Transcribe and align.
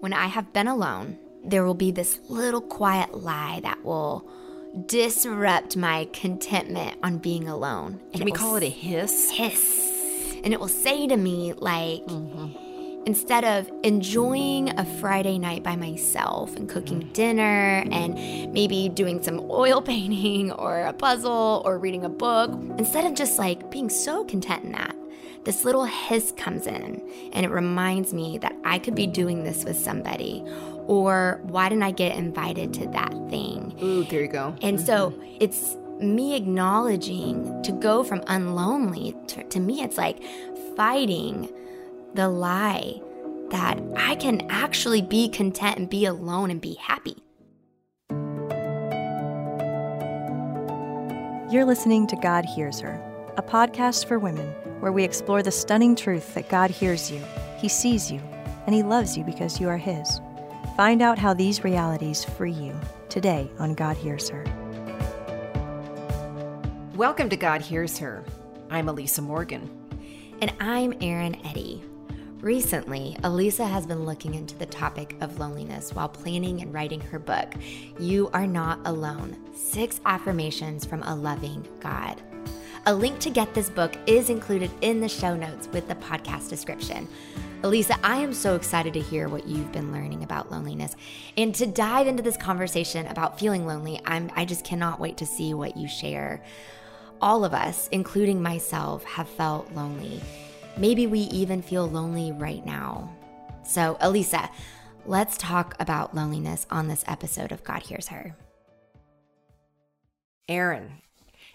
when 0.00 0.12
I 0.12 0.26
have 0.26 0.52
been 0.52 0.66
alone, 0.66 1.18
there 1.44 1.64
will 1.64 1.74
be 1.74 1.90
this 1.90 2.20
little 2.28 2.60
quiet 2.60 3.14
lie 3.14 3.60
that 3.62 3.84
will 3.84 4.28
disrupt 4.86 5.76
my 5.76 6.08
contentment 6.12 6.98
on 7.02 7.18
being 7.18 7.48
alone. 7.48 8.00
And 8.12 8.16
Can 8.16 8.24
we 8.24 8.32
call 8.32 8.56
it 8.56 8.62
a 8.62 8.68
hiss? 8.68 9.30
Hiss. 9.30 9.86
And 10.42 10.52
it 10.52 10.60
will 10.60 10.68
say 10.68 11.06
to 11.06 11.16
me, 11.16 11.52
like, 11.52 12.02
mm-hmm. 12.06 13.04
instead 13.04 13.44
of 13.44 13.70
enjoying 13.82 14.70
a 14.78 14.84
Friday 15.00 15.38
night 15.38 15.62
by 15.62 15.76
myself 15.76 16.56
and 16.56 16.68
cooking 16.68 17.00
mm-hmm. 17.00 17.12
dinner 17.12 17.84
and 17.90 18.14
maybe 18.52 18.88
doing 18.88 19.22
some 19.22 19.40
oil 19.50 19.82
painting 19.82 20.52
or 20.52 20.80
a 20.80 20.92
puzzle 20.92 21.62
or 21.64 21.78
reading 21.78 22.04
a 22.04 22.08
book, 22.08 22.50
instead 22.78 23.04
of 23.04 23.14
just 23.14 23.38
like 23.38 23.70
being 23.70 23.90
so 23.90 24.24
content 24.24 24.64
in 24.64 24.72
that, 24.72 24.96
this 25.44 25.64
little 25.64 25.84
hiss 25.84 26.32
comes 26.36 26.66
in 26.66 27.00
and 27.32 27.46
it 27.46 27.50
reminds 27.50 28.12
me 28.12 28.38
that 28.38 28.54
I 28.64 28.78
could 28.78 28.94
be 28.94 29.06
doing 29.06 29.44
this 29.44 29.64
with 29.64 29.78
somebody. 29.78 30.44
Or 30.86 31.40
why 31.44 31.68
didn't 31.68 31.84
I 31.84 31.92
get 31.92 32.16
invited 32.16 32.74
to 32.74 32.86
that 32.88 33.12
thing? 33.30 33.76
Ooh, 33.82 34.04
there 34.04 34.22
you 34.22 34.28
go. 34.28 34.54
And 34.62 34.78
mm-hmm. 34.78 34.86
so 34.86 35.14
it's 35.38 35.76
me 36.00 36.34
acknowledging 36.34 37.62
to 37.62 37.72
go 37.72 38.02
from 38.02 38.20
unlonely 38.22 39.14
to, 39.28 39.44
to 39.44 39.60
me, 39.60 39.82
it's 39.82 39.98
like 39.98 40.22
fighting 40.76 41.50
the 42.14 42.28
lie 42.28 43.00
that 43.50 43.80
I 43.96 44.14
can 44.16 44.46
actually 44.50 45.02
be 45.02 45.28
content 45.28 45.78
and 45.78 45.90
be 45.90 46.04
alone 46.04 46.50
and 46.50 46.60
be 46.60 46.74
happy. 46.74 47.16
You're 51.52 51.64
listening 51.64 52.06
to 52.08 52.16
God 52.16 52.44
Hears 52.44 52.80
Her, 52.80 53.02
a 53.36 53.42
podcast 53.42 54.06
for 54.06 54.18
women 54.18 54.54
where 54.80 54.92
we 54.92 55.04
explore 55.04 55.42
the 55.42 55.50
stunning 55.50 55.94
truth 55.94 56.34
that 56.34 56.48
God 56.48 56.70
hears 56.70 57.10
you, 57.10 57.22
He 57.58 57.68
sees 57.68 58.10
you, 58.10 58.20
and 58.66 58.74
He 58.74 58.82
loves 58.82 59.16
you 59.16 59.24
because 59.24 59.60
you 59.60 59.68
are 59.68 59.76
His. 59.76 60.20
Find 60.76 61.02
out 61.02 61.18
how 61.18 61.34
these 61.34 61.62
realities 61.62 62.24
free 62.24 62.52
you 62.52 62.74
today 63.08 63.50
on 63.58 63.74
God 63.74 63.96
Hears 63.96 64.28
Her. 64.30 64.44
Welcome 66.96 67.28
to 67.28 67.36
God 67.36 67.60
Hears 67.60 67.98
Her. 67.98 68.24
I'm 68.70 68.88
Elisa 68.88 69.22
Morgan. 69.22 69.70
And 70.40 70.52
I'm 70.58 70.94
Erin 71.02 71.36
Eddy. 71.44 71.82
Recently, 72.40 73.18
Elisa 73.22 73.66
has 73.66 73.86
been 73.86 74.06
looking 74.06 74.34
into 74.34 74.56
the 74.56 74.64
topic 74.64 75.14
of 75.20 75.38
loneliness 75.38 75.92
while 75.92 76.08
planning 76.08 76.62
and 76.62 76.72
writing 76.72 77.02
her 77.02 77.18
book, 77.18 77.52
You 77.98 78.30
Are 78.32 78.46
Not 78.46 78.80
Alone 78.86 79.36
Six 79.54 80.00
Affirmations 80.06 80.86
from 80.86 81.02
a 81.02 81.14
Loving 81.14 81.68
God. 81.80 82.22
A 82.86 82.94
link 82.94 83.18
to 83.20 83.30
get 83.30 83.52
this 83.52 83.68
book 83.68 83.94
is 84.06 84.30
included 84.30 84.70
in 84.80 85.00
the 85.00 85.08
show 85.08 85.36
notes 85.36 85.68
with 85.68 85.86
the 85.86 85.94
podcast 85.96 86.48
description. 86.48 87.06
Elisa, 87.62 87.94
I 88.02 88.16
am 88.16 88.32
so 88.32 88.56
excited 88.56 88.94
to 88.94 89.00
hear 89.00 89.28
what 89.28 89.46
you've 89.46 89.70
been 89.70 89.92
learning 89.92 90.22
about 90.22 90.50
loneliness. 90.50 90.96
And 91.36 91.54
to 91.56 91.66
dive 91.66 92.06
into 92.06 92.22
this 92.22 92.38
conversation 92.38 93.06
about 93.08 93.38
feeling 93.38 93.66
lonely, 93.66 94.00
I'm 94.06 94.30
I 94.34 94.46
just 94.46 94.64
cannot 94.64 94.98
wait 94.98 95.18
to 95.18 95.26
see 95.26 95.52
what 95.52 95.76
you 95.76 95.88
share. 95.88 96.42
All 97.20 97.44
of 97.44 97.52
us, 97.52 97.86
including 97.92 98.40
myself, 98.40 99.04
have 99.04 99.28
felt 99.28 99.70
lonely. 99.72 100.22
Maybe 100.78 101.06
we 101.06 101.20
even 101.20 101.60
feel 101.60 101.86
lonely 101.86 102.32
right 102.32 102.64
now. 102.64 103.14
So, 103.62 103.98
Elisa, 104.00 104.48
let's 105.04 105.36
talk 105.36 105.76
about 105.78 106.14
loneliness 106.14 106.66
on 106.70 106.88
this 106.88 107.04
episode 107.06 107.52
of 107.52 107.62
God 107.62 107.82
Hears 107.82 108.08
Her. 108.08 108.34
Erin, 110.48 110.90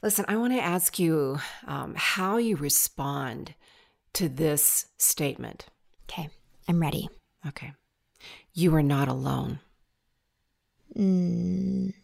Listen, 0.06 0.26
I 0.28 0.38
want 0.38 0.54
to 0.54 0.60
ask 0.60 1.00
you 1.00 1.40
um, 1.66 1.96
how 1.98 2.38
you 2.38 2.58
respond 2.58 3.56
to 4.14 4.30
this 4.30 4.86
statement. 5.00 5.66
Okay, 6.04 6.30
I'm 6.68 6.80
ready. 6.80 7.10
Okay. 7.48 7.74
You 8.54 8.76
are 8.76 8.84
not 8.84 9.08
alone. 9.08 9.62
Mm, 10.96 11.96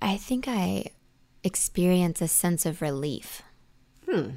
I 0.00 0.16
think 0.16 0.46
I 0.46 0.84
experience 1.42 2.22
a 2.22 2.28
sense 2.28 2.64
of 2.64 2.82
relief 2.82 3.42
hmm. 4.08 4.28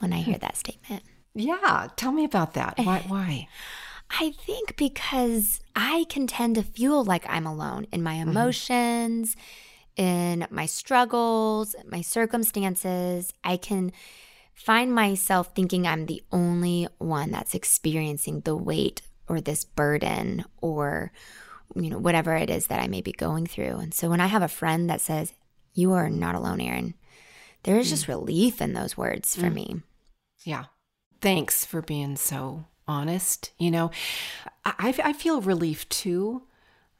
when 0.00 0.12
I 0.12 0.18
hear 0.18 0.36
that 0.36 0.58
statement. 0.58 1.04
Yeah, 1.34 1.88
tell 1.96 2.12
me 2.12 2.26
about 2.26 2.52
that. 2.52 2.74
Why? 2.82 3.02
Why? 3.08 3.48
I 4.10 4.32
think 4.32 4.76
because 4.76 5.60
I 5.74 6.04
can 6.10 6.26
tend 6.26 6.56
to 6.56 6.62
feel 6.62 7.02
like 7.02 7.24
I'm 7.26 7.46
alone 7.46 7.86
in 7.92 8.02
my 8.02 8.16
mm-hmm. 8.16 8.28
emotions. 8.28 9.30
Mm-hmm 9.30 9.65
in 9.96 10.46
my 10.50 10.66
struggles, 10.66 11.74
my 11.86 12.02
circumstances, 12.02 13.32
I 13.42 13.56
can 13.56 13.92
find 14.54 14.94
myself 14.94 15.54
thinking 15.54 15.86
I'm 15.86 16.06
the 16.06 16.22
only 16.32 16.88
one 16.98 17.30
that's 17.30 17.54
experiencing 17.54 18.40
the 18.40 18.56
weight 18.56 19.02
or 19.28 19.40
this 19.40 19.64
burden 19.64 20.44
or 20.60 21.12
you 21.74 21.90
know 21.90 21.98
whatever 21.98 22.34
it 22.36 22.48
is 22.48 22.68
that 22.68 22.80
I 22.80 22.86
may 22.86 23.00
be 23.00 23.12
going 23.12 23.46
through. 23.46 23.76
And 23.78 23.92
so 23.92 24.08
when 24.08 24.20
I 24.20 24.26
have 24.26 24.42
a 24.42 24.48
friend 24.48 24.88
that 24.88 25.00
says, 25.00 25.32
"You 25.74 25.92
are 25.92 26.08
not 26.08 26.34
alone, 26.34 26.60
Erin," 26.60 26.94
there 27.64 27.78
is 27.78 27.88
mm. 27.88 27.90
just 27.90 28.08
relief 28.08 28.60
in 28.60 28.72
those 28.72 28.96
words 28.96 29.34
for 29.34 29.46
mm. 29.46 29.54
me. 29.54 29.82
Yeah. 30.44 30.66
Thanks 31.20 31.64
for 31.64 31.82
being 31.82 32.16
so 32.16 32.66
honest. 32.86 33.52
You 33.58 33.70
know, 33.70 33.90
I, 34.64 34.94
I 35.02 35.12
feel 35.12 35.40
relief 35.40 35.88
too. 35.88 36.42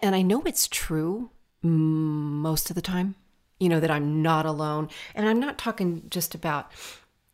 And 0.00 0.14
I 0.14 0.22
know 0.22 0.42
it's 0.42 0.68
true 0.68 1.30
most 1.66 2.71
of 2.71 2.77
the 2.77 2.82
time. 2.82 3.15
You 3.59 3.71
know, 3.71 3.81
that 3.81 3.91
I'm 3.91 4.21
not 4.21 4.44
alone. 4.44 4.91
And 5.15 5.27
I'm 5.27 5.41
not 5.41 5.56
talking 5.56 6.03
just 6.10 6.34
about 6.34 6.71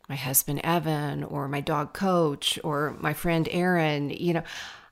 my 0.07 0.15
husband, 0.15 0.61
Evan, 0.63 1.23
or 1.23 1.49
my 1.49 1.59
dog, 1.59 1.93
Coach, 1.93 2.57
or 2.63 2.95
my 2.99 3.13
friend, 3.13 3.47
Erin. 3.51 4.09
You 4.09 4.35
know, 4.35 4.43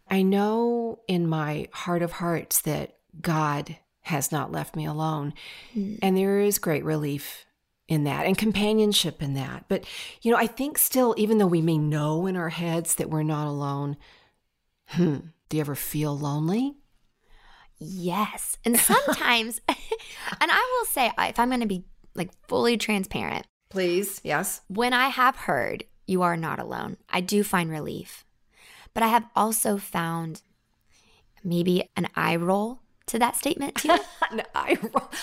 I 0.09 0.23
know 0.23 0.99
in 1.07 1.27
my 1.27 1.69
heart 1.71 2.01
of 2.01 2.11
hearts 2.11 2.59
that 2.61 2.97
God 3.21 3.77
has 4.01 4.31
not 4.31 4.51
left 4.51 4.75
me 4.75 4.85
alone. 4.85 5.33
Mm. 5.75 5.99
And 6.01 6.17
there 6.17 6.39
is 6.39 6.59
great 6.59 6.83
relief 6.83 7.45
in 7.87 8.03
that 8.05 8.25
and 8.25 8.37
companionship 8.37 9.21
in 9.21 9.33
that. 9.35 9.65
But, 9.67 9.85
you 10.21 10.31
know, 10.31 10.37
I 10.37 10.47
think 10.47 10.77
still, 10.77 11.13
even 11.17 11.37
though 11.37 11.47
we 11.47 11.61
may 11.61 11.77
know 11.77 12.25
in 12.25 12.35
our 12.35 12.49
heads 12.49 12.95
that 12.95 13.09
we're 13.09 13.23
not 13.23 13.47
alone, 13.47 13.97
hmm, 14.87 15.17
do 15.49 15.57
you 15.57 15.61
ever 15.61 15.75
feel 15.75 16.17
lonely? 16.17 16.77
Yes. 17.83 18.57
And 18.63 18.77
sometimes, 18.79 19.59
and 19.67 20.51
I 20.51 20.77
will 20.79 20.85
say, 20.85 21.11
if 21.17 21.39
I'm 21.39 21.49
going 21.49 21.61
to 21.61 21.65
be 21.65 21.83
like 22.13 22.29
fully 22.47 22.77
transparent, 22.77 23.47
please, 23.69 24.21
yes. 24.23 24.61
When 24.67 24.93
I 24.93 25.07
have 25.07 25.35
heard 25.35 25.85
you 26.05 26.21
are 26.21 26.37
not 26.37 26.59
alone, 26.59 26.97
I 27.09 27.21
do 27.21 27.43
find 27.43 27.71
relief. 27.71 28.23
But 28.93 29.03
I 29.03 29.07
have 29.07 29.25
also 29.35 29.77
found 29.77 30.43
maybe 31.43 31.89
an 31.95 32.07
eye 32.15 32.35
roll 32.35 32.80
to 33.07 33.19
that 33.19 33.35
statement 33.35 33.75
too? 33.75 33.89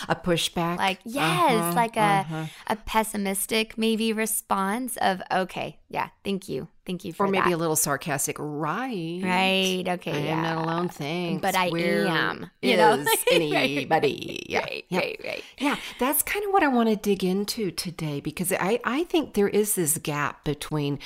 a 0.08 0.16
pushback. 0.16 0.78
Like 0.78 1.00
yes, 1.04 1.52
uh-huh, 1.52 1.72
like 1.74 1.96
a 1.96 2.00
uh-huh. 2.00 2.46
a 2.66 2.76
pessimistic 2.76 3.78
maybe 3.78 4.12
response 4.12 4.96
of 4.98 5.22
okay, 5.30 5.78
yeah, 5.88 6.08
thank 6.24 6.48
you, 6.48 6.68
thank 6.84 7.04
you 7.04 7.12
for 7.12 7.26
or 7.26 7.28
maybe 7.30 7.50
that. 7.50 7.54
a 7.54 7.56
little 7.56 7.76
sarcastic, 7.76 8.36
right? 8.38 9.20
Right. 9.22 9.84
Okay. 9.86 10.12
I 10.12 10.18
yeah. 10.18 10.36
am 10.36 10.42
not 10.42 10.64
alone. 10.64 10.88
Thanks. 10.88 11.40
But 11.40 11.54
I 11.54 11.70
Where 11.70 12.06
am. 12.06 12.50
You 12.60 12.76
know, 12.76 13.04
anybody? 13.32 14.44
yeah. 14.48 14.60
Right. 14.60 14.84
Yeah. 14.88 14.98
Right. 14.98 15.20
Right. 15.24 15.44
Yeah. 15.58 15.76
That's 15.98 16.22
kind 16.22 16.44
of 16.44 16.52
what 16.52 16.62
I 16.62 16.68
want 16.68 16.88
to 16.88 16.96
dig 16.96 17.24
into 17.24 17.70
today 17.70 18.20
because 18.20 18.52
I 18.52 18.80
I 18.84 19.04
think 19.04 19.34
there 19.34 19.48
is 19.48 19.74
this 19.74 19.98
gap 19.98 20.44
between 20.44 20.98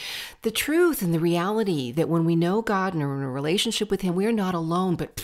the 0.43 0.51
truth 0.51 1.03
and 1.03 1.15
the 1.15 1.21
reality 1.21 1.93
that 1.93 2.09
when 2.09 2.25
we 2.25 2.37
know 2.37 2.63
God 2.63 2.95
and 2.95 3.03
are 3.03 3.17
in 3.17 3.23
a 3.23 3.31
relationship 3.31 3.91
with 3.91 4.01
Him, 4.01 4.15
we 4.15 4.27
are 4.27 4.33
not 4.33 4.55
alone, 4.55 4.97
but 4.97 5.21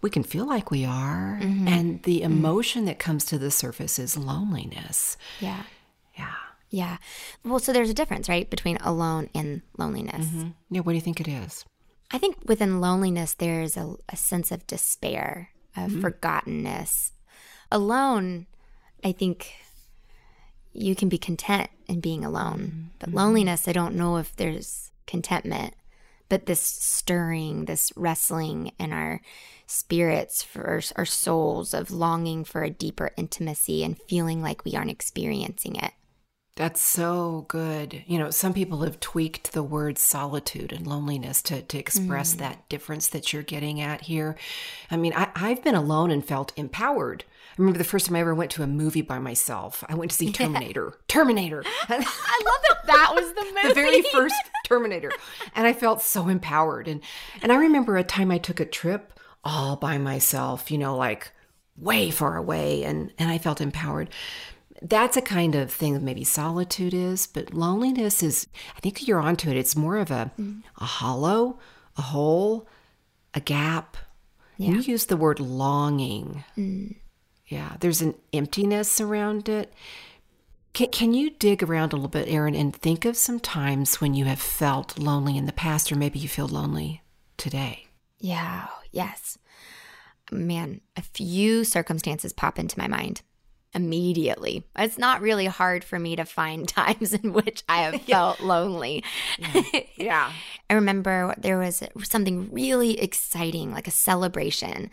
we 0.00 0.10
can 0.10 0.22
feel 0.22 0.46
like 0.46 0.70
we 0.70 0.84
are. 0.84 1.38
Mm-hmm. 1.40 1.68
And 1.68 2.02
the 2.04 2.20
mm-hmm. 2.20 2.32
emotion 2.32 2.80
mm-hmm. 2.80 2.88
that 2.88 2.98
comes 2.98 3.24
to 3.26 3.38
the 3.38 3.50
surface 3.50 3.98
is 3.98 4.16
loneliness. 4.16 5.16
Yeah. 5.40 5.64
Yeah. 6.16 6.34
Yeah. 6.70 6.96
Well, 7.44 7.58
so 7.58 7.72
there's 7.72 7.90
a 7.90 7.94
difference, 7.94 8.28
right, 8.28 8.48
between 8.48 8.76
alone 8.78 9.30
and 9.34 9.62
loneliness. 9.76 10.26
Mm-hmm. 10.26 10.48
Yeah. 10.70 10.80
What 10.82 10.92
do 10.92 10.96
you 10.96 11.02
think 11.02 11.20
it 11.20 11.28
is? 11.28 11.64
I 12.10 12.18
think 12.18 12.36
within 12.46 12.80
loneliness, 12.80 13.34
there's 13.34 13.76
a, 13.76 13.94
a 14.08 14.16
sense 14.16 14.50
of 14.50 14.66
despair, 14.66 15.50
of 15.76 15.90
mm-hmm. 15.90 16.00
forgottenness. 16.04 17.12
Alone, 17.70 18.46
I 19.04 19.12
think 19.12 19.52
you 20.72 20.94
can 20.94 21.08
be 21.08 21.18
content 21.18 21.70
in 21.86 22.00
being 22.00 22.24
alone. 22.24 22.60
Mm-hmm. 22.60 22.88
But 22.98 23.12
loneliness, 23.12 23.68
I 23.68 23.72
don't 23.72 23.96
know 23.96 24.16
if 24.16 24.34
there's 24.36 24.90
contentment, 25.06 25.74
but 26.28 26.46
this 26.46 26.60
stirring, 26.60 27.64
this 27.64 27.92
wrestling 27.96 28.72
in 28.78 28.92
our 28.92 29.20
spirits, 29.68 30.42
for 30.42 30.82
our, 30.96 31.04
souls 31.04 31.74
of 31.74 31.90
longing 31.90 32.42
for 32.42 32.62
a 32.62 32.70
deeper 32.70 33.10
intimacy 33.16 33.84
and 33.84 34.00
feeling 34.08 34.42
like 34.42 34.64
we 34.64 34.74
aren't 34.74 34.90
experiencing 34.90 35.76
it. 35.76 35.92
That's 36.56 36.80
so 36.80 37.44
good. 37.46 38.02
You 38.06 38.18
know, 38.18 38.30
some 38.30 38.52
people 38.52 38.80
have 38.80 38.98
tweaked 38.98 39.52
the 39.52 39.62
words 39.62 40.02
solitude 40.02 40.72
and 40.72 40.86
loneliness 40.88 41.40
to, 41.42 41.62
to 41.62 41.78
express 41.78 42.34
mm. 42.34 42.38
that 42.38 42.68
difference 42.68 43.06
that 43.08 43.32
you're 43.32 43.44
getting 43.44 43.80
at 43.80 44.02
here. 44.02 44.36
I 44.90 44.96
mean, 44.96 45.12
I, 45.14 45.28
I've 45.36 45.62
been 45.62 45.76
alone 45.76 46.10
and 46.10 46.24
felt 46.24 46.52
empowered. 46.56 47.24
I 47.28 47.54
remember 47.58 47.78
the 47.78 47.84
first 47.84 48.06
time 48.06 48.16
I 48.16 48.20
ever 48.20 48.34
went 48.34 48.50
to 48.52 48.64
a 48.64 48.66
movie 48.66 49.02
by 49.02 49.20
myself. 49.20 49.84
I 49.88 49.94
went 49.94 50.10
to 50.10 50.16
see 50.16 50.32
Terminator. 50.32 50.86
Yeah. 50.88 51.04
Terminator. 51.06 51.62
I 51.88 51.94
love 51.96 52.04
that 52.04 52.86
that 52.86 53.12
was 53.14 53.32
the 53.34 53.44
movie. 53.44 53.68
the 53.68 53.74
very 53.74 54.02
first 54.02 54.34
Terminator. 54.64 55.12
And 55.54 55.66
I 55.66 55.72
felt 55.72 56.02
so 56.02 56.26
empowered. 56.26 56.88
And 56.88 57.02
and 57.40 57.52
I 57.52 57.56
remember 57.56 57.96
a 57.96 58.04
time 58.04 58.32
I 58.32 58.38
took 58.38 58.58
a 58.58 58.64
trip 58.64 59.12
all 59.44 59.76
by 59.76 59.98
myself, 59.98 60.70
you 60.70 60.78
know, 60.78 60.96
like 60.96 61.32
way 61.76 62.10
far 62.10 62.36
away 62.36 62.82
and 62.84 63.12
and 63.18 63.30
I 63.30 63.38
felt 63.38 63.60
empowered 63.60 64.10
that's 64.82 65.16
a 65.16 65.22
kind 65.22 65.54
of 65.54 65.72
thing 65.72 65.94
that 65.94 66.02
maybe 66.02 66.24
solitude 66.24 66.94
is, 66.94 67.26
but 67.26 67.54
loneliness 67.54 68.22
is, 68.22 68.46
I 68.76 68.80
think 68.80 69.06
you're 69.06 69.20
onto 69.20 69.50
it. 69.50 69.56
It's 69.56 69.76
more 69.76 69.96
of 69.96 70.10
a, 70.10 70.30
mm. 70.38 70.62
a 70.78 70.84
hollow, 70.84 71.58
a 71.96 72.02
hole, 72.02 72.68
a 73.34 73.40
gap. 73.40 73.96
Yeah. 74.56 74.70
You 74.70 74.80
use 74.80 75.06
the 75.06 75.16
word 75.16 75.40
longing. 75.40 76.44
Mm. 76.56 76.96
Yeah, 77.46 77.76
there's 77.80 78.02
an 78.02 78.14
emptiness 78.32 79.00
around 79.00 79.48
it. 79.48 79.72
Can, 80.74 80.90
can 80.90 81.14
you 81.14 81.30
dig 81.30 81.62
around 81.62 81.92
a 81.92 81.96
little 81.96 82.08
bit, 82.08 82.28
Erin, 82.28 82.54
and 82.54 82.74
think 82.74 83.04
of 83.04 83.16
some 83.16 83.40
times 83.40 84.00
when 84.00 84.14
you 84.14 84.26
have 84.26 84.40
felt 84.40 84.98
lonely 84.98 85.36
in 85.36 85.46
the 85.46 85.52
past, 85.52 85.90
or 85.90 85.96
maybe 85.96 86.18
you 86.18 86.28
feel 86.28 86.48
lonely 86.48 87.02
today? 87.36 87.86
Yeah, 88.20 88.66
yes. 88.92 89.38
Man, 90.30 90.80
a 90.96 91.02
few 91.02 91.64
circumstances 91.64 92.32
pop 92.32 92.58
into 92.58 92.78
my 92.78 92.88
mind 92.88 93.22
immediately. 93.74 94.64
It's 94.76 94.98
not 94.98 95.20
really 95.20 95.46
hard 95.46 95.84
for 95.84 95.98
me 95.98 96.16
to 96.16 96.24
find 96.24 96.68
times 96.68 97.12
in 97.12 97.32
which 97.32 97.62
I 97.68 97.82
have 97.82 98.02
felt 98.02 98.40
lonely. 98.40 99.04
Mm-hmm. 99.40 99.76
Yeah. 99.96 100.04
yeah. 100.04 100.32
I 100.70 100.74
remember 100.74 101.34
there 101.38 101.58
was 101.58 101.82
something 102.02 102.50
really 102.52 103.00
exciting, 103.00 103.72
like 103.72 103.88
a 103.88 103.92
celebration 103.92 104.90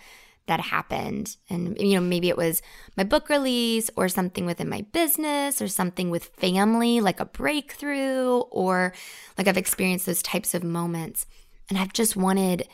that 0.48 0.60
happened. 0.60 1.38
And, 1.50 1.76
you 1.80 1.96
know, 1.96 2.02
maybe 2.02 2.30
it 2.30 2.38
was 2.38 2.62
my 2.96 3.04
book 3.04 3.30
release 3.30 3.90
or 3.96 4.08
something 4.08 4.46
within 4.46 4.70
my 4.70 4.86
business 4.92 5.62
or 5.62 5.68
something 5.68 6.10
with 6.10 6.26
family, 6.38 7.02
like 7.02 7.20
a 7.20 7.26
breakthrough, 7.26 8.42
or 8.52 8.94
like 9.38 9.48
I've 9.48 9.58
experienced 9.58 10.06
those 10.06 10.22
types 10.22 10.54
of 10.54 10.64
moments. 10.64 11.26
And 11.68 11.80
I've 11.80 11.94
just 11.94 12.16
wanted, 12.16 12.68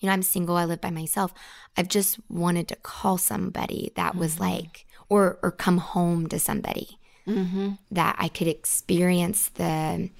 you 0.00 0.06
know, 0.06 0.12
I'm 0.12 0.22
single, 0.22 0.56
I 0.56 0.64
live 0.64 0.80
by 0.80 0.90
myself. 0.90 1.32
I've 1.76 1.88
just 1.88 2.18
wanted 2.28 2.68
to 2.68 2.76
call 2.76 3.18
somebody 3.18 3.92
that 3.96 4.14
was 4.14 4.34
mm-hmm. 4.34 4.44
like, 4.44 4.86
or 5.08 5.38
or 5.42 5.50
come 5.50 5.78
home 5.78 6.26
to 6.28 6.38
somebody 6.38 6.98
mm-hmm. 7.26 7.72
that 7.90 8.16
I 8.18 8.28
could 8.28 8.48
experience 8.48 9.48
the 9.48 10.10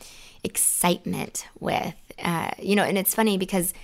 excitement 0.44 1.46
with. 1.58 1.94
Uh, 2.22 2.50
you 2.58 2.76
know, 2.76 2.84
and 2.84 2.96
it's 2.96 3.14
funny 3.14 3.36
because 3.38 3.74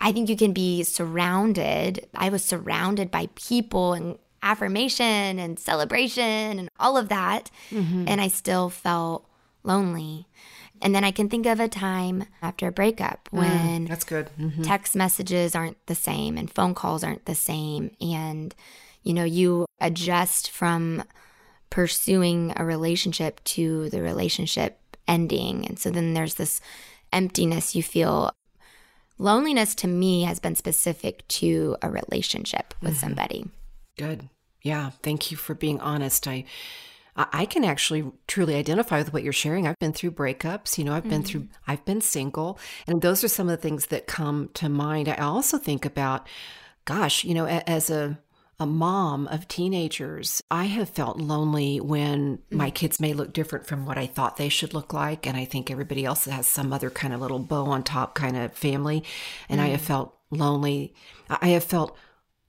I 0.00 0.12
think 0.12 0.28
you 0.28 0.36
can 0.36 0.52
be 0.52 0.82
surrounded. 0.82 2.06
I 2.14 2.28
was 2.28 2.44
surrounded 2.44 3.10
by 3.10 3.28
people 3.34 3.92
and 3.92 4.18
affirmation 4.42 5.38
and 5.38 5.58
celebration 5.58 6.58
and 6.58 6.70
all 6.78 6.96
of 6.96 7.08
that, 7.08 7.50
mm-hmm. 7.70 8.04
and 8.06 8.20
I 8.20 8.28
still 8.28 8.70
felt 8.70 9.26
lonely. 9.64 10.26
And 10.82 10.94
then 10.94 11.04
I 11.04 11.10
can 11.10 11.28
think 11.28 11.46
of 11.46 11.60
a 11.60 11.68
time 11.68 12.24
after 12.42 12.66
a 12.66 12.72
breakup 12.72 13.28
mm, 13.32 13.38
when 13.38 13.86
mm, 13.86 13.88
that's 13.88 14.04
good. 14.04 14.30
Mm-hmm. 14.38 14.62
Text 14.62 14.94
messages 14.94 15.54
aren't 15.54 15.84
the 15.86 15.94
same 15.94 16.36
and 16.36 16.50
phone 16.50 16.74
calls 16.74 17.02
aren't 17.02 17.24
the 17.24 17.34
same 17.34 17.90
and 18.00 18.54
you 19.06 19.14
know, 19.14 19.24
you 19.24 19.66
adjust 19.80 20.50
from 20.50 21.04
pursuing 21.70 22.52
a 22.56 22.64
relationship 22.64 23.42
to 23.44 23.88
the 23.90 24.02
relationship 24.02 24.80
ending. 25.06 25.64
And 25.64 25.78
so 25.78 25.90
then 25.90 26.12
there's 26.12 26.34
this 26.34 26.60
emptiness 27.12 27.76
you 27.76 27.84
feel. 27.84 28.32
Loneliness 29.16 29.76
to 29.76 29.86
me 29.86 30.24
has 30.24 30.40
been 30.40 30.56
specific 30.56 31.26
to 31.28 31.76
a 31.82 31.88
relationship 31.88 32.74
with 32.82 32.94
mm-hmm. 32.94 33.00
somebody. 33.00 33.48
Good. 33.96 34.28
Yeah. 34.62 34.90
Thank 35.04 35.30
you 35.30 35.36
for 35.36 35.54
being 35.54 35.80
honest. 35.80 36.26
I 36.26 36.44
I 37.16 37.46
can 37.46 37.64
actually 37.64 38.10
truly 38.26 38.54
identify 38.54 38.98
with 38.98 39.12
what 39.12 39.22
you're 39.22 39.32
sharing. 39.32 39.66
I've 39.66 39.78
been 39.78 39.92
through 39.92 40.12
breakups, 40.12 40.76
you 40.76 40.84
know, 40.84 40.92
I've 40.92 41.02
mm-hmm. 41.02 41.10
been 41.10 41.22
through, 41.22 41.40
mm-hmm. 41.40 41.70
I've 41.70 41.84
been 41.84 42.00
single, 42.00 42.58
and 42.86 43.00
those 43.00 43.24
are 43.24 43.28
some 43.28 43.48
of 43.48 43.56
the 43.56 43.62
things 43.62 43.86
that 43.86 44.06
come 44.06 44.50
to 44.54 44.68
mind. 44.68 45.08
I 45.08 45.16
also 45.16 45.58
think 45.58 45.84
about, 45.84 46.28
gosh, 46.84 47.24
you 47.24 47.34
know, 47.34 47.46
as 47.46 47.90
a 47.90 48.18
a 48.58 48.66
mom 48.66 49.28
of 49.28 49.46
teenagers, 49.48 50.42
I 50.50 50.64
have 50.64 50.88
felt 50.88 51.18
lonely 51.18 51.78
when 51.78 52.38
mm. 52.38 52.40
my 52.50 52.70
kids 52.70 52.98
may 52.98 53.12
look 53.12 53.34
different 53.34 53.66
from 53.66 53.84
what 53.84 53.98
I 53.98 54.06
thought 54.06 54.38
they 54.38 54.48
should 54.48 54.72
look 54.72 54.94
like. 54.94 55.26
And 55.26 55.36
I 55.36 55.44
think 55.44 55.70
everybody 55.70 56.06
else 56.06 56.24
has 56.24 56.46
some 56.46 56.72
other 56.72 56.88
kind 56.88 57.12
of 57.12 57.20
little 57.20 57.38
bow 57.38 57.66
on 57.66 57.82
top 57.82 58.14
kind 58.14 58.34
of 58.36 58.54
family. 58.54 59.04
And 59.50 59.60
mm. 59.60 59.64
I 59.64 59.66
have 59.68 59.82
mm. 59.82 59.84
felt 59.84 60.16
lonely. 60.30 60.94
I 61.28 61.48
have 61.48 61.64
felt 61.64 61.96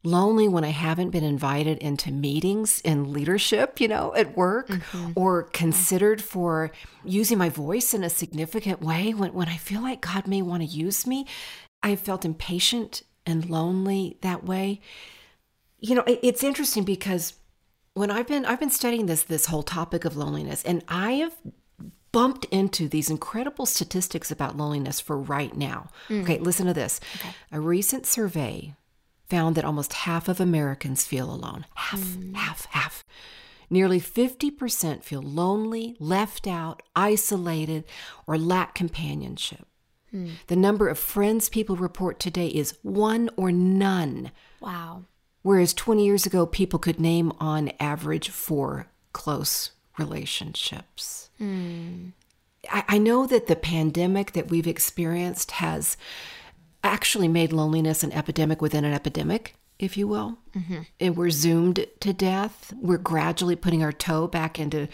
lonely 0.08 0.48
when 0.48 0.64
I 0.64 0.70
haven't 0.70 1.12
been 1.12 1.24
invited 1.24 1.78
into 1.80 2.12
meetings 2.12 2.82
in 2.82 3.12
leadership, 3.14 3.80
you 3.80 3.88
know, 3.88 4.14
at 4.16 4.38
work 4.38 4.68
mm-hmm. 4.68 5.12
or 5.16 5.44
considered 5.44 6.22
for 6.22 6.72
using 7.04 7.38
my 7.38 7.50
voice 7.50 7.94
in 7.94 8.04
a 8.04 8.10
significant 8.10 8.82
way 8.82 9.14
when, 9.14 9.34
when 9.34 9.48
I 9.48 9.58
feel 9.58 9.82
like 9.82 10.02
God 10.02 10.28
may 10.28 10.42
want 10.42 10.64
to 10.64 10.68
use 10.68 11.06
me. 11.06 11.28
I 11.84 11.90
have 11.90 12.00
felt 12.00 12.26
impatient 12.26 13.04
and 13.26 13.50
lonely 13.50 14.18
that 14.22 14.44
way 14.44 14.82
you 15.80 15.96
know, 15.96 16.04
it's 16.08 16.44
interesting 16.44 16.84
because 16.84 17.34
when 17.94 18.12
I've 18.12 18.28
been 18.28 18.46
I've 18.46 18.60
been 18.60 18.70
studying 18.70 19.06
this 19.06 19.24
this 19.24 19.46
whole 19.48 19.64
topic 19.64 20.06
of 20.06 20.18
loneliness, 20.18 20.64
and 20.64 20.84
I 20.88 21.14
have 21.14 21.34
bumped 22.12 22.46
into 22.46 22.88
these 22.88 23.10
incredible 23.10 23.66
statistics 23.66 24.32
about 24.32 24.58
loneliness 24.58 25.00
for 25.00 25.18
right 25.18 25.56
now. 25.56 25.90
Mm. 26.10 26.24
Okay, 26.24 26.40
listen 26.40 26.66
to 26.66 26.74
this. 26.74 27.00
Okay. 27.16 27.30
A 27.52 27.60
recent 27.60 28.06
survey 28.06 28.76
found 29.30 29.56
that 29.56 29.66
almost 29.66 29.94
half 29.94 30.28
of 30.28 30.40
Americans 30.40 31.06
feel 31.06 31.30
alone. 31.30 31.66
Half, 31.76 32.00
mm. 32.00 32.36
half, 32.36 32.66
half. 32.72 33.04
Nearly 33.70 34.00
50% 34.00 35.04
feel 35.04 35.22
lonely, 35.22 35.98
left 36.00 36.48
out, 36.48 36.82
isolated, 36.96 37.84
or 38.26 38.38
lack 38.38 38.74
companionship. 38.74 39.68
Mm. 40.14 40.32
The 40.48 40.56
number 40.56 40.88
of 40.88 40.98
friends 40.98 41.50
people 41.50 41.76
report 41.76 42.20
today 42.20 42.48
is 42.48 42.78
one 42.82 43.30
or 43.36 43.52
none. 43.52 44.32
Wow. 44.62 45.04
Whereas 45.42 45.74
20 45.74 46.06
years 46.06 46.26
ago, 46.26 46.46
people 46.46 46.80
could 46.80 47.00
name 47.00 47.34
on 47.40 47.72
average 47.80 48.30
four 48.30 48.88
close 49.12 49.72
relationships. 49.98 51.30
Mm. 51.42 52.14
I, 52.70 52.84
I 52.88 52.98
know 52.98 53.28
that 53.28 53.48
the 53.48 53.56
pandemic 53.56 54.32
that 54.34 54.50
we've 54.50 54.68
experienced 54.68 55.52
has 55.52 55.98
actually 56.84 57.28
made 57.28 57.52
loneliness 57.52 58.04
an 58.04 58.12
epidemic 58.12 58.62
within 58.62 58.86
an 58.86 58.94
epidemic, 58.94 59.56
if 59.80 59.98
you 59.98 60.08
will. 60.08 60.38
Mm-hmm. 60.56 60.82
And 61.00 61.18
we're 61.18 61.30
zoomed 61.30 61.86
to 62.00 62.14
death. 62.14 62.74
We're 62.80 62.98
gradually 62.98 63.56
putting 63.56 63.84
our 63.84 63.92
toe 63.92 64.28
back 64.28 64.60
into 64.60 64.88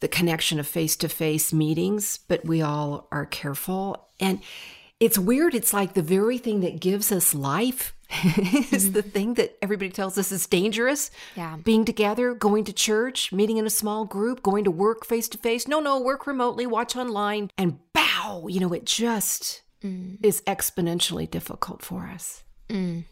the 0.00 0.08
connection 0.08 0.58
of 0.58 0.66
face 0.66 0.96
to 0.96 1.08
face 1.08 1.52
meetings, 1.52 2.18
but 2.26 2.44
we 2.44 2.60
all 2.60 3.06
are 3.12 3.26
careful. 3.26 4.08
And 4.18 4.40
it's 4.98 5.18
weird. 5.18 5.54
It's 5.54 5.72
like 5.72 5.94
the 5.94 6.02
very 6.02 6.38
thing 6.38 6.60
that 6.60 6.80
gives 6.80 7.10
us 7.10 7.34
life 7.34 7.94
is 8.10 8.84
mm-hmm. 8.84 8.92
the 8.92 9.02
thing 9.02 9.34
that 9.34 9.56
everybody 9.62 9.90
tells 9.90 10.18
us 10.18 10.30
is 10.30 10.46
dangerous. 10.46 11.10
Yeah. 11.34 11.56
Being 11.56 11.84
together, 11.84 12.34
going 12.34 12.64
to 12.64 12.72
church, 12.72 13.32
meeting 13.32 13.56
in 13.56 13.66
a 13.66 13.70
small 13.70 14.04
group, 14.04 14.42
going 14.42 14.64
to 14.64 14.70
work 14.70 15.06
face 15.06 15.28
to 15.30 15.38
face. 15.38 15.66
No, 15.66 15.80
no, 15.80 16.00
work 16.00 16.26
remotely, 16.26 16.66
watch 16.66 16.94
online, 16.94 17.50
and 17.56 17.78
bow. 17.92 18.46
You 18.48 18.60
know, 18.60 18.72
it 18.72 18.84
just 18.84 19.61
mm. 19.82 20.18
is 20.22 20.42
exponentially 20.42 21.30
difficult 21.30 21.82
for 21.82 22.06
us. 22.06 22.44
Mm. 22.68 23.04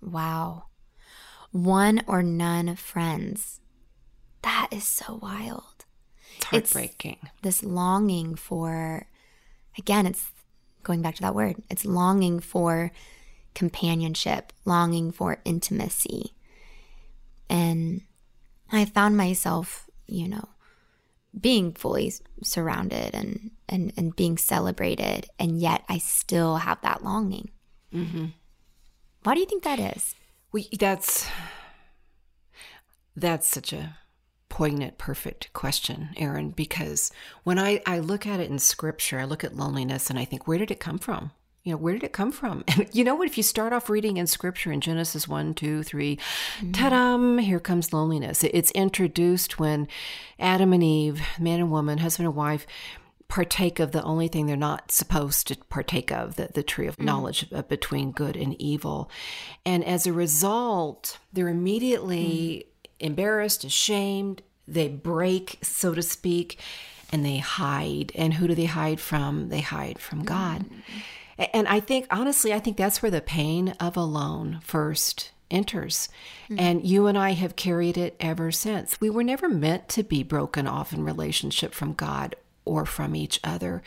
Wow. 0.00 0.64
One 1.50 2.02
or 2.06 2.22
none 2.22 2.76
friends. 2.76 3.60
That 4.42 4.68
is 4.70 4.86
so 4.86 5.18
wild. 5.20 5.84
It's 6.36 6.46
heartbreaking. 6.46 7.18
It's 7.22 7.32
this 7.42 7.64
longing 7.64 8.34
for, 8.34 9.06
again, 9.76 10.06
it's 10.06 10.30
going 10.82 11.02
back 11.02 11.16
to 11.16 11.22
that 11.22 11.34
word, 11.34 11.56
it's 11.70 11.84
longing 11.84 12.40
for 12.40 12.92
companionship, 13.54 14.52
longing 14.64 15.10
for 15.10 15.38
intimacy. 15.44 16.34
And 17.50 18.02
I 18.70 18.84
found 18.84 19.16
myself, 19.16 19.88
you 20.06 20.28
know, 20.28 20.48
being 21.40 21.72
fully 21.72 22.12
surrounded 22.42 23.14
and, 23.14 23.50
and, 23.68 23.92
and 23.96 24.16
being 24.16 24.38
celebrated, 24.38 25.28
and 25.38 25.60
yet 25.60 25.84
I 25.88 25.98
still 25.98 26.56
have 26.56 26.80
that 26.82 27.04
longing. 27.04 27.50
Mm-hmm. 27.92 28.26
Why 29.22 29.34
do 29.34 29.40
you 29.40 29.46
think 29.46 29.64
that 29.64 29.78
is? 29.78 30.14
We 30.52 30.68
that's 30.78 31.28
that's 33.14 33.46
such 33.46 33.72
a 33.72 33.98
poignant, 34.48 34.96
perfect 34.98 35.52
question, 35.52 36.10
Erin, 36.16 36.50
because 36.50 37.10
when 37.44 37.58
I, 37.58 37.82
I 37.86 37.98
look 37.98 38.26
at 38.26 38.40
it 38.40 38.50
in 38.50 38.58
scripture, 38.58 39.20
I 39.20 39.24
look 39.24 39.44
at 39.44 39.56
loneliness 39.56 40.08
and 40.08 40.18
I 40.18 40.24
think, 40.24 40.48
where 40.48 40.58
did 40.58 40.70
it 40.70 40.80
come 40.80 40.98
from? 40.98 41.32
You 41.64 41.72
know, 41.72 41.78
where 41.78 41.94
did 41.94 42.04
it 42.04 42.12
come 42.12 42.32
from? 42.32 42.64
You 42.92 43.04
know 43.04 43.14
what? 43.14 43.28
If 43.28 43.36
you 43.36 43.42
start 43.42 43.72
off 43.72 43.90
reading 43.90 44.16
in 44.16 44.26
scripture 44.26 44.72
in 44.72 44.80
Genesis 44.80 45.28
1, 45.28 45.54
2, 45.54 45.82
3, 45.82 46.16
mm-hmm. 46.16 46.72
ta 46.72 46.88
dam, 46.88 47.38
here 47.38 47.60
comes 47.60 47.92
loneliness. 47.92 48.42
It's 48.42 48.70
introduced 48.72 49.58
when 49.58 49.88
Adam 50.38 50.72
and 50.72 50.82
Eve, 50.82 51.20
man 51.38 51.60
and 51.60 51.70
woman, 51.70 51.98
husband 51.98 52.26
and 52.26 52.36
wife, 52.36 52.66
partake 53.28 53.78
of 53.78 53.92
the 53.92 54.02
only 54.02 54.26
thing 54.26 54.46
they're 54.46 54.56
not 54.56 54.90
supposed 54.90 55.46
to 55.48 55.56
partake 55.68 56.10
of 56.10 56.36
the, 56.36 56.48
the 56.54 56.62
tree 56.62 56.86
of 56.86 56.96
mm. 56.96 57.04
knowledge 57.04 57.50
between 57.68 58.10
good 58.10 58.36
and 58.36 58.60
evil. 58.60 59.10
And 59.66 59.84
as 59.84 60.06
a 60.06 60.12
result, 60.12 61.18
they're 61.32 61.48
immediately 61.48 62.66
mm. 62.66 62.90
embarrassed, 63.00 63.64
ashamed. 63.64 64.42
They 64.66 64.88
break, 64.88 65.58
so 65.62 65.94
to 65.94 66.02
speak, 66.02 66.58
and 67.12 67.24
they 67.24 67.38
hide. 67.38 68.12
And 68.14 68.34
who 68.34 68.48
do 68.48 68.54
they 68.54 68.64
hide 68.64 69.00
from? 69.00 69.50
They 69.50 69.60
hide 69.60 69.98
from 69.98 70.24
God. 70.24 70.64
And 71.38 71.68
I 71.68 71.80
think, 71.80 72.06
honestly, 72.10 72.52
I 72.52 72.58
think 72.58 72.76
that's 72.76 73.00
where 73.00 73.10
the 73.10 73.20
pain 73.20 73.70
of 73.80 73.96
alone 73.96 74.60
first 74.62 75.30
enters. 75.50 76.08
Mm-hmm. 76.44 76.58
And 76.58 76.86
you 76.86 77.06
and 77.06 77.16
I 77.16 77.32
have 77.32 77.56
carried 77.56 77.96
it 77.96 78.16
ever 78.20 78.50
since. 78.50 79.00
We 79.00 79.10
were 79.10 79.22
never 79.22 79.48
meant 79.48 79.88
to 79.90 80.02
be 80.02 80.22
broken 80.22 80.66
off 80.66 80.92
in 80.92 81.04
relationship 81.04 81.74
from 81.74 81.92
God 81.94 82.34
or 82.64 82.84
from 82.84 83.14
each 83.14 83.40
other. 83.44 83.82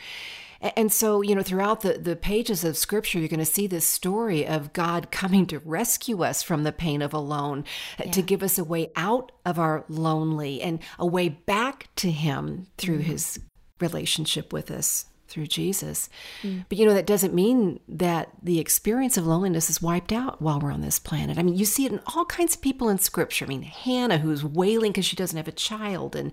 And 0.76 0.92
so, 0.92 1.22
you 1.22 1.34
know, 1.34 1.42
throughout 1.42 1.80
the, 1.80 1.94
the 1.94 2.14
pages 2.14 2.62
of 2.62 2.76
scripture, 2.76 3.18
you're 3.18 3.28
going 3.28 3.40
to 3.40 3.44
see 3.44 3.66
this 3.66 3.84
story 3.84 4.46
of 4.46 4.72
God 4.72 5.10
coming 5.10 5.44
to 5.46 5.58
rescue 5.58 6.22
us 6.22 6.42
from 6.42 6.62
the 6.62 6.70
pain 6.70 7.02
of 7.02 7.12
alone, 7.12 7.64
yeah. 7.98 8.12
to 8.12 8.22
give 8.22 8.44
us 8.44 8.58
a 8.58 8.64
way 8.64 8.92
out 8.94 9.32
of 9.44 9.58
our 9.58 9.84
lonely 9.88 10.62
and 10.62 10.78
a 11.00 11.06
way 11.06 11.28
back 11.28 11.88
to 11.96 12.12
Him 12.12 12.68
through 12.78 13.00
mm-hmm. 13.00 13.10
His 13.10 13.40
relationship 13.80 14.52
with 14.52 14.70
us 14.70 15.06
through 15.32 15.46
Jesus. 15.46 16.08
Mm. 16.42 16.64
But 16.68 16.78
you 16.78 16.86
know, 16.86 16.94
that 16.94 17.06
doesn't 17.06 17.34
mean 17.34 17.80
that 17.88 18.30
the 18.42 18.58
experience 18.58 19.16
of 19.16 19.26
loneliness 19.26 19.70
is 19.70 19.82
wiped 19.82 20.12
out 20.12 20.40
while 20.40 20.60
we're 20.60 20.72
on 20.72 20.82
this 20.82 20.98
planet. 20.98 21.38
I 21.38 21.42
mean, 21.42 21.56
you 21.56 21.64
see 21.64 21.86
it 21.86 21.92
in 21.92 22.00
all 22.14 22.24
kinds 22.24 22.54
of 22.54 22.60
people 22.60 22.88
in 22.88 22.98
scripture. 22.98 23.44
I 23.44 23.48
mean, 23.48 23.62
Hannah, 23.62 24.18
who's 24.18 24.44
wailing 24.44 24.92
because 24.92 25.06
she 25.06 25.16
doesn't 25.16 25.36
have 25.36 25.48
a 25.48 25.52
child, 25.52 26.14
and 26.14 26.32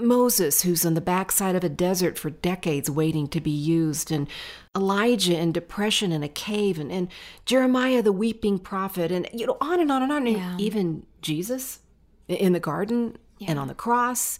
Moses, 0.00 0.62
who's 0.62 0.86
on 0.86 0.94
the 0.94 1.00
backside 1.00 1.54
of 1.54 1.64
a 1.64 1.68
desert 1.68 2.18
for 2.18 2.30
decades 2.30 2.90
waiting 2.90 3.28
to 3.28 3.40
be 3.40 3.50
used, 3.50 4.10
and 4.10 4.28
Elijah 4.74 5.36
in 5.36 5.52
depression 5.52 6.12
in 6.12 6.22
a 6.22 6.28
cave, 6.28 6.78
and, 6.78 6.90
and 6.90 7.08
Jeremiah, 7.44 8.02
the 8.02 8.12
weeping 8.12 8.58
prophet, 8.58 9.12
and 9.12 9.28
you 9.32 9.46
know, 9.46 9.56
on 9.60 9.80
and 9.80 9.90
on 9.90 10.02
and 10.02 10.12
on. 10.12 10.26
Yeah. 10.26 10.52
And 10.52 10.60
even 10.60 11.06
Jesus 11.20 11.80
in 12.28 12.52
the 12.52 12.60
garden 12.60 13.18
yeah. 13.38 13.50
and 13.50 13.58
on 13.58 13.68
the 13.68 13.74
cross, 13.74 14.38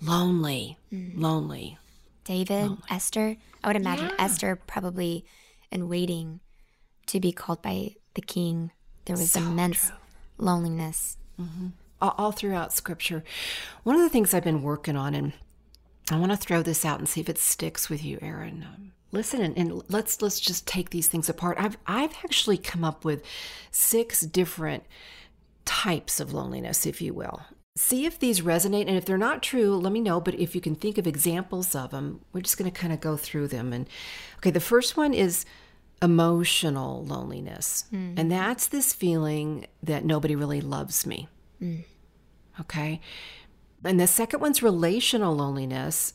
lonely, 0.00 0.78
mm. 0.92 1.12
lonely. 1.16 1.78
David, 2.26 2.62
lonely. 2.62 2.78
Esther. 2.90 3.36
I 3.64 3.68
would 3.68 3.76
imagine 3.76 4.08
yeah. 4.08 4.24
Esther 4.24 4.56
probably 4.56 5.24
in 5.72 5.88
waiting 5.88 6.40
to 7.06 7.20
be 7.20 7.32
called 7.32 7.62
by 7.62 7.94
the 8.14 8.22
king. 8.22 8.72
There 9.06 9.16
was 9.16 9.32
so 9.32 9.40
immense 9.40 9.88
true. 9.88 9.96
loneliness. 10.38 11.16
Mm-hmm 11.40 11.68
all 12.00 12.32
throughout 12.32 12.72
scripture. 12.72 13.24
One 13.82 13.96
of 13.96 14.02
the 14.02 14.08
things 14.08 14.34
I've 14.34 14.44
been 14.44 14.62
working 14.62 14.96
on, 14.96 15.14
and 15.14 15.32
I 16.10 16.18
want 16.18 16.32
to 16.32 16.36
throw 16.36 16.62
this 16.62 16.84
out 16.84 16.98
and 16.98 17.08
see 17.08 17.20
if 17.20 17.28
it 17.28 17.38
sticks 17.38 17.88
with 17.88 18.04
you, 18.04 18.18
Erin. 18.20 18.64
Um, 18.64 18.92
listen 19.12 19.40
and, 19.40 19.56
and, 19.56 19.82
let's 19.88 20.20
let's 20.20 20.40
just 20.40 20.66
take 20.66 20.90
these 20.90 21.08
things 21.08 21.28
apart. 21.28 21.56
I've 21.58 21.76
I've 21.86 22.14
actually 22.24 22.58
come 22.58 22.84
up 22.84 23.04
with 23.04 23.24
six 23.70 24.20
different 24.20 24.84
types 25.64 26.20
of 26.20 26.32
loneliness, 26.32 26.86
if 26.86 27.00
you 27.00 27.14
will. 27.14 27.42
See 27.76 28.06
if 28.06 28.18
these 28.18 28.40
resonate, 28.40 28.88
and 28.88 28.96
if 28.96 29.04
they're 29.04 29.18
not 29.18 29.42
true, 29.42 29.76
let 29.76 29.92
me 29.92 30.00
know. 30.00 30.20
But 30.20 30.34
if 30.34 30.54
you 30.54 30.60
can 30.60 30.74
think 30.74 30.98
of 30.98 31.06
examples 31.06 31.74
of 31.74 31.90
them, 31.90 32.22
we're 32.32 32.40
just 32.40 32.58
going 32.58 32.70
to 32.70 32.76
kind 32.76 32.92
of 32.92 33.00
go 33.00 33.16
through 33.16 33.48
them. 33.48 33.72
And 33.72 33.86
okay, 34.38 34.50
the 34.50 34.60
first 34.60 34.96
one 34.96 35.12
is 35.12 35.44
emotional 36.02 37.04
loneliness, 37.04 37.84
mm. 37.92 38.18
and 38.18 38.32
that's 38.32 38.66
this 38.66 38.92
feeling 38.92 39.66
that 39.82 40.04
nobody 40.04 40.34
really 40.34 40.60
loves 40.60 41.06
me. 41.06 41.28
Mm. 41.62 41.84
Okay. 42.60 43.00
And 43.84 44.00
the 44.00 44.06
second 44.06 44.40
one's 44.40 44.62
relational 44.62 45.36
loneliness. 45.36 46.14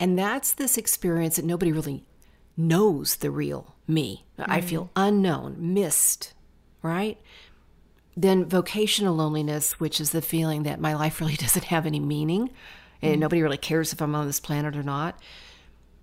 And 0.00 0.18
that's 0.18 0.52
this 0.52 0.76
experience 0.76 1.36
that 1.36 1.44
nobody 1.44 1.72
really 1.72 2.04
knows 2.56 3.16
the 3.16 3.30
real 3.30 3.74
me. 3.86 4.24
Mm. 4.38 4.44
I 4.48 4.60
feel 4.60 4.90
unknown, 4.96 5.56
missed, 5.58 6.34
right? 6.82 7.20
Then 8.16 8.44
vocational 8.44 9.14
loneliness, 9.14 9.80
which 9.80 10.00
is 10.00 10.10
the 10.10 10.22
feeling 10.22 10.62
that 10.62 10.80
my 10.80 10.94
life 10.94 11.20
really 11.20 11.36
doesn't 11.36 11.64
have 11.64 11.86
any 11.86 12.00
meaning 12.00 12.50
and 13.04 13.16
mm. 13.16 13.20
nobody 13.20 13.42
really 13.42 13.56
cares 13.56 13.92
if 13.92 14.00
I'm 14.00 14.14
on 14.14 14.26
this 14.26 14.40
planet 14.40 14.76
or 14.76 14.82
not. 14.82 15.18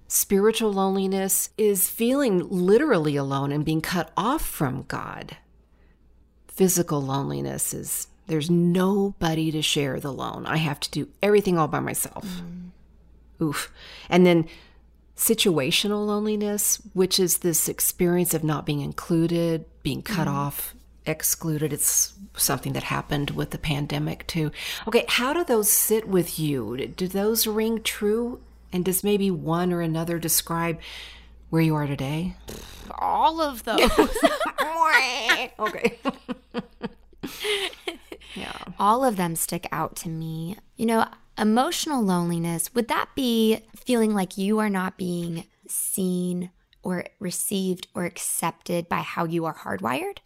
Spiritual 0.07 0.73
loneliness 0.73 1.49
is 1.57 1.89
feeling 1.89 2.47
literally 2.49 3.15
alone 3.15 3.51
and 3.51 3.65
being 3.65 3.81
cut 3.81 4.11
off 4.17 4.45
from 4.45 4.83
God. 4.83 5.37
Physical 6.47 7.01
loneliness 7.01 7.73
is 7.73 8.07
there's 8.27 8.49
nobody 8.49 9.51
to 9.51 9.61
share 9.61 9.99
the 9.99 10.13
loan. 10.13 10.45
I 10.45 10.57
have 10.57 10.79
to 10.81 10.91
do 10.91 11.07
everything 11.21 11.57
all 11.57 11.67
by 11.67 11.79
myself. 11.79 12.25
Mm. 12.25 13.45
Oof. 13.45 13.71
And 14.09 14.25
then 14.25 14.47
situational 15.15 16.05
loneliness, 16.05 16.81
which 16.93 17.19
is 17.19 17.39
this 17.39 17.69
experience 17.69 18.33
of 18.33 18.43
not 18.43 18.65
being 18.65 18.81
included, 18.81 19.65
being 19.81 20.01
cut 20.01 20.27
mm. 20.27 20.33
off, 20.33 20.75
excluded. 21.05 21.73
It's 21.73 22.13
something 22.35 22.73
that 22.73 22.83
happened 22.83 23.31
with 23.31 23.51
the 23.51 23.57
pandemic 23.57 24.27
too. 24.27 24.51
Okay, 24.87 25.05
how 25.07 25.33
do 25.33 25.43
those 25.43 25.69
sit 25.69 26.07
with 26.07 26.39
you? 26.39 26.87
Do 26.87 27.07
those 27.07 27.47
ring 27.47 27.81
true? 27.83 28.41
And 28.73 28.85
does 28.85 29.03
maybe 29.03 29.29
one 29.29 29.73
or 29.73 29.81
another 29.81 30.17
describe 30.17 30.79
where 31.49 31.61
you 31.61 31.75
are 31.75 31.87
today? 31.87 32.35
All 32.99 33.41
of 33.41 33.63
those. 33.63 33.79
okay. 35.59 35.99
Yeah. 38.35 38.53
All 38.79 39.03
of 39.03 39.17
them 39.17 39.35
stick 39.35 39.67
out 39.71 39.95
to 39.97 40.09
me. 40.09 40.55
You 40.77 40.85
know, 40.85 41.05
emotional 41.37 42.01
loneliness, 42.01 42.73
would 42.73 42.87
that 42.87 43.09
be 43.15 43.59
feeling 43.75 44.13
like 44.13 44.37
you 44.37 44.59
are 44.59 44.69
not 44.69 44.97
being 44.97 45.45
seen 45.67 46.51
or 46.83 47.05
received 47.19 47.87
or 47.93 48.05
accepted 48.05 48.87
by 48.87 48.99
how 48.99 49.25
you 49.25 49.45
are 49.45 49.55
hardwired? 49.55 50.19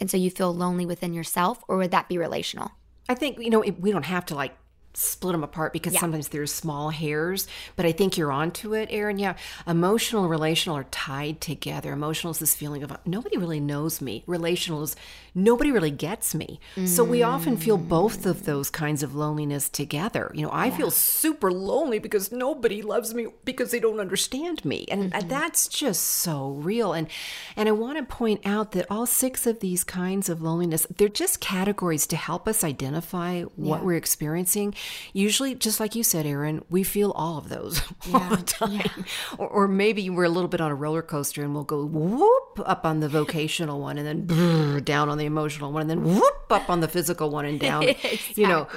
And 0.00 0.10
so 0.10 0.16
you 0.16 0.30
feel 0.30 0.54
lonely 0.54 0.86
within 0.86 1.12
yourself, 1.12 1.62
or 1.68 1.76
would 1.78 1.90
that 1.90 2.08
be 2.08 2.18
relational? 2.18 2.72
I 3.08 3.14
think, 3.14 3.38
you 3.38 3.50
know, 3.50 3.60
we 3.60 3.90
don't 3.90 4.04
have 4.04 4.26
to 4.26 4.34
like 4.34 4.56
split 4.94 5.32
them 5.32 5.44
apart 5.44 5.72
because 5.72 5.94
yeah. 5.94 6.00
sometimes 6.00 6.28
there's 6.28 6.52
small 6.52 6.90
hairs, 6.90 7.46
but 7.76 7.86
I 7.86 7.92
think 7.92 8.18
you're 8.18 8.32
onto 8.32 8.74
it, 8.74 8.88
Erin. 8.90 9.18
Yeah, 9.18 9.36
emotional 9.66 10.22
and 10.22 10.30
relational 10.30 10.76
are 10.76 10.84
tied 10.84 11.40
together. 11.40 11.92
Emotional 11.92 12.32
is 12.32 12.38
this 12.38 12.54
feeling 12.54 12.82
of 12.82 12.96
nobody 13.06 13.36
really 13.36 13.60
knows 13.60 14.00
me. 14.00 14.24
Relational 14.26 14.82
is 14.82 14.96
nobody 15.44 15.70
really 15.70 15.90
gets 15.90 16.34
me. 16.34 16.60
Mm. 16.76 16.88
So 16.88 17.04
we 17.04 17.22
often 17.22 17.56
feel 17.56 17.76
both 17.76 18.26
of 18.26 18.44
those 18.44 18.70
kinds 18.70 19.02
of 19.02 19.14
loneliness 19.14 19.68
together. 19.68 20.30
You 20.34 20.42
know, 20.42 20.50
I 20.50 20.66
yeah. 20.66 20.76
feel 20.76 20.90
super 20.90 21.52
lonely 21.52 21.98
because 21.98 22.32
nobody 22.32 22.82
loves 22.82 23.14
me 23.14 23.28
because 23.44 23.70
they 23.70 23.80
don't 23.80 24.00
understand 24.00 24.64
me. 24.64 24.86
And 24.90 25.12
mm-hmm. 25.12 25.28
that's 25.28 25.68
just 25.68 26.02
so 26.02 26.50
real. 26.50 26.92
And 26.92 27.08
and 27.56 27.68
I 27.68 27.72
want 27.72 27.98
to 27.98 28.04
point 28.04 28.40
out 28.44 28.72
that 28.72 28.86
all 28.90 29.06
six 29.06 29.46
of 29.46 29.60
these 29.60 29.84
kinds 29.84 30.28
of 30.28 30.42
loneliness, 30.42 30.86
they're 30.96 31.08
just 31.08 31.40
categories 31.40 32.06
to 32.08 32.16
help 32.16 32.46
us 32.48 32.64
identify 32.64 33.42
what 33.42 33.78
yeah. 33.78 33.84
we're 33.84 33.96
experiencing 33.96 34.74
Usually, 35.12 35.54
just 35.54 35.80
like 35.80 35.94
you 35.94 36.02
said, 36.02 36.26
Erin, 36.26 36.64
we 36.70 36.82
feel 36.82 37.10
all 37.12 37.38
of 37.38 37.48
those 37.48 37.82
yeah, 38.06 38.18
all 38.18 38.36
the 38.36 38.42
time. 38.42 39.04
Or, 39.38 39.48
or, 39.48 39.68
maybe 39.68 40.08
we're 40.10 40.24
a 40.24 40.28
little 40.28 40.48
bit 40.48 40.60
on 40.60 40.70
a 40.70 40.74
roller 40.74 41.02
coaster 41.02 41.42
and 41.42 41.54
we'll 41.54 41.64
go 41.64 41.84
whoop 41.84 42.60
up 42.64 42.84
on 42.84 43.00
the 43.00 43.08
vocational 43.08 43.80
one 43.80 43.98
and 43.98 44.06
then 44.06 44.26
brrr, 44.26 44.84
down 44.84 45.08
on 45.08 45.18
the 45.18 45.26
emotional 45.28 45.70
one 45.70 45.82
and 45.82 45.90
then 45.90 46.02
whoop 46.02 46.46
up 46.50 46.68
on 46.68 46.80
the 46.80 46.88
physical 46.88 47.30
one 47.30 47.44
and 47.44 47.60
down. 47.60 47.84
exactly. 47.84 48.18
You 48.42 48.48
know, 48.48 48.68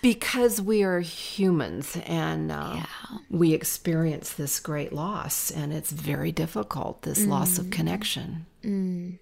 because 0.00 0.60
we 0.60 0.82
are 0.82 1.00
humans 1.00 1.96
and 2.06 2.50
uh, 2.50 2.72
yeah. 2.76 3.18
we 3.28 3.52
experience 3.52 4.32
this 4.32 4.58
great 4.60 4.92
loss 4.92 5.50
and 5.50 5.72
it's 5.72 5.90
very 5.90 6.32
difficult, 6.32 7.02
this 7.02 7.20
mm. 7.20 7.28
loss 7.28 7.58
of 7.58 7.66
mm. 7.66 7.72
connection. 7.72 8.46
Mm. 8.62 9.18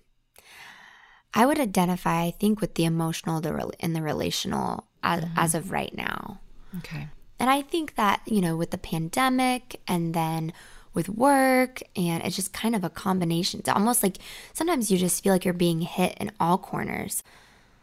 I 1.35 1.45
would 1.45 1.59
identify, 1.59 2.23
I 2.23 2.31
think, 2.31 2.61
with 2.61 2.75
the 2.75 2.85
emotional 2.85 3.43
and 3.81 3.95
the 3.95 4.03
relational 4.03 4.87
as, 5.03 5.23
mm-hmm. 5.23 5.39
as 5.39 5.55
of 5.55 5.71
right 5.71 5.95
now. 5.95 6.41
Okay. 6.79 7.09
And 7.39 7.51
I 7.51 7.63
think 7.63 7.97
that, 7.97 8.23
you 8.27 8.41
know, 8.41 8.57
with 8.57 8.71
the 8.71 8.79
pandemic 8.79 9.81
and 9.87 10.15
then 10.15 10.53
with 10.97 11.09
work, 11.11 11.81
and 11.95 12.25
it's 12.25 12.35
just 12.35 12.53
kind 12.53 12.75
of 12.75 12.83
a 12.83 12.91
combination. 12.91 13.61
It's 13.61 13.69
almost 13.69 14.03
like 14.03 14.17
sometimes 14.55 14.91
you 14.91 14.99
just 14.99 15.23
feel 15.23 15.33
like 15.33 15.45
you're 15.45 15.55
being 15.55 15.83
hit 15.83 16.17
in 16.19 16.33
all 16.41 16.59
corners. 16.59 17.23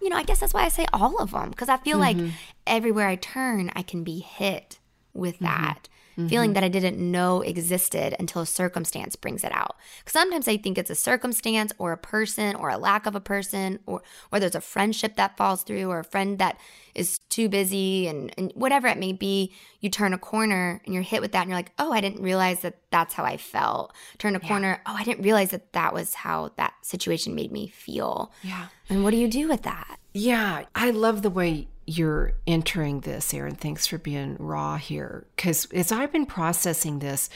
You 0.02 0.10
know, 0.10 0.18
I 0.18 0.24
guess 0.24 0.40
that's 0.40 0.54
why 0.54 0.64
I 0.64 0.70
say 0.70 0.86
all 0.92 1.22
of 1.22 1.32
them, 1.32 1.52
because 1.52 1.70
I 1.70 1.78
feel 1.78 1.98
mm-hmm. 1.98 2.26
like 2.26 2.34
everywhere 2.68 3.08
I 3.08 3.16
turn, 3.16 3.72
I 3.74 3.84
can 3.84 4.04
be 4.04 4.20
hit 4.20 4.80
with 5.14 5.36
mm-hmm. 5.36 5.46
that. 5.46 5.88
Mm-hmm. 6.14 6.28
feeling 6.28 6.54
that 6.54 6.64
I 6.64 6.68
didn't 6.68 7.00
know 7.00 7.42
existed 7.42 8.16
until 8.20 8.42
a 8.42 8.46
circumstance 8.46 9.16
brings 9.16 9.44
it 9.44 9.52
out. 9.52 9.76
Because 10.00 10.14
sometimes 10.14 10.48
I 10.48 10.58
think 10.58 10.78
it's 10.78 10.90
a 10.90 10.96
circumstance 10.96 11.74
or 11.78 11.92
a 11.92 11.98
person 11.98 12.56
or 12.56 12.70
a 12.70 12.78
lack 12.78 13.06
of 13.06 13.16
a 13.16 13.20
person 13.20 13.80
or 13.86 14.02
or 14.32 14.40
there's 14.40 14.56
a 14.56 14.62
friendship 14.62 15.16
that 15.16 15.38
falls 15.38 15.64
through 15.64 15.90
or 15.90 16.00
a 16.00 16.04
friend 16.04 16.40
that 16.40 16.60
is 16.96 17.20
too 17.30 17.50
busy 17.50 18.08
and, 18.08 18.34
and 18.38 18.52
whatever 18.56 18.88
it 18.88 18.98
may 18.98 19.14
be. 19.14 19.54
You 19.80 19.90
turn 19.90 20.14
a 20.14 20.18
corner 20.18 20.82
and 20.86 20.94
you're 20.94 21.04
hit 21.04 21.22
with 21.22 21.32
that 21.34 21.42
and 21.42 21.50
you're 21.50 21.58
like, 21.58 21.72
oh, 21.80 21.92
I 21.92 22.02
didn't 22.02 22.22
realize 22.22 22.62
that 22.62 22.78
that's 22.92 23.14
how 23.14 23.24
I 23.24 23.38
felt. 23.38 23.94
Turn 24.18 24.36
a 24.36 24.40
yeah. 24.42 24.48
corner, 24.48 24.82
oh, 24.86 24.96
I 24.96 25.04
didn't 25.04 25.24
realize 25.24 25.50
that 25.52 25.74
that 25.74 25.94
was 25.94 26.14
how 26.14 26.52
that 26.58 26.74
situation 26.82 27.36
made 27.36 27.52
me 27.52 27.68
feel. 27.68 28.32
Yeah. 28.44 28.68
And 28.90 29.04
what 29.04 29.12
do 29.12 29.18
you 29.18 29.28
do 29.28 29.48
with 29.48 29.64
that? 29.64 30.00
Yeah, 30.14 30.66
I 30.76 30.92
love 30.92 31.24
the 31.24 31.32
way 31.32 31.68
you're 31.86 32.34
entering 32.48 33.02
this, 33.02 33.34
Erin. 33.34 33.56
Thanks 33.56 33.88
for 33.88 33.98
being 33.98 34.36
raw 34.40 34.78
here. 34.78 35.26
Because 35.36 35.66
as 35.72 35.92
I've 35.92 36.12
been 36.12 36.26
processing 36.26 37.00
this, 37.00 37.30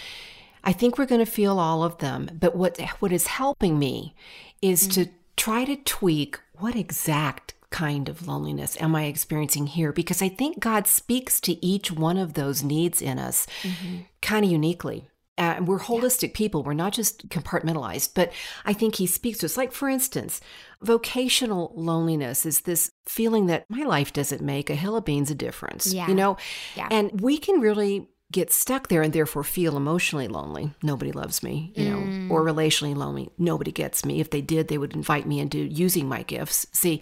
I 0.64 0.74
think 0.74 0.98
we're 0.98 1.06
going 1.06 1.24
to 1.24 1.32
feel 1.32 1.60
all 1.60 1.84
of 1.84 1.98
them. 2.00 2.30
But 2.34 2.56
what 2.56 2.80
what 3.00 3.12
is 3.12 3.28
helping 3.28 3.80
me 3.80 4.16
is 4.62 4.84
mm-hmm. 4.84 5.04
to 5.04 5.10
try 5.36 5.66
to 5.66 5.76
tweak 5.76 6.40
what 6.60 6.76
exact 6.76 7.54
kind 7.70 8.10
of 8.10 8.28
loneliness 8.28 8.80
am 8.82 8.96
I 8.96 9.06
experiencing 9.06 9.68
here? 9.68 9.92
Because 9.92 10.22
I 10.22 10.30
think 10.30 10.60
God 10.60 10.88
speaks 10.88 11.40
to 11.42 11.64
each 11.66 11.92
one 11.92 12.18
of 12.18 12.34
those 12.34 12.64
needs 12.64 13.02
in 13.02 13.20
us 13.20 13.46
mm-hmm. 13.62 13.98
kind 14.22 14.46
of 14.46 14.52
uniquely. 14.52 15.10
Uh, 15.38 15.62
we're 15.64 15.80
holistic 15.80 16.30
yeah. 16.30 16.38
people. 16.38 16.64
We're 16.64 16.74
not 16.74 16.94
just 16.94 17.30
compartmentalized, 17.30 18.12
but 18.16 18.32
I 18.66 18.74
think 18.74 18.96
he 18.96 19.06
speaks 19.06 19.40
to 19.40 19.46
us. 19.46 19.56
Like, 19.56 19.72
for 19.72 19.88
instance, 19.88 20.42
vocational 20.82 21.72
loneliness 21.76 22.46
is 22.46 22.62
this 22.62 22.92
feeling 23.06 23.48
that 23.48 23.66
my 23.70 23.84
life 23.84 24.14
doesn't 24.14 24.42
make 24.42 24.70
a 24.70 24.76
hill 24.76 24.96
of 24.96 25.06
beans 25.06 25.32
a 25.32 25.36
difference, 25.36 25.94
yeah. 25.94 26.08
you 26.08 26.16
know? 26.16 26.38
Yeah. 26.76 26.88
And 26.92 27.22
we 27.22 27.38
can 27.38 27.60
really 27.60 28.08
get 28.32 28.52
stuck 28.52 28.90
there 28.90 29.02
and 29.02 29.14
therefore 29.14 29.44
feel 29.44 29.78
emotionally 29.78 30.28
lonely. 30.28 30.74
Nobody 30.84 31.12
loves 31.12 31.42
me, 31.42 31.72
you 31.76 31.90
know, 31.90 31.98
mm. 31.98 32.30
or 32.30 32.44
relationally 32.44 32.96
lonely. 32.96 33.30
Nobody 33.38 33.72
gets 33.72 34.06
me. 34.06 34.20
If 34.20 34.30
they 34.30 34.42
did, 34.42 34.68
they 34.68 34.78
would 34.78 34.94
invite 34.94 35.26
me 35.26 35.40
into 35.40 35.60
using 35.60 36.10
my 36.10 36.24
gifts. 36.24 36.68
See, 36.74 37.02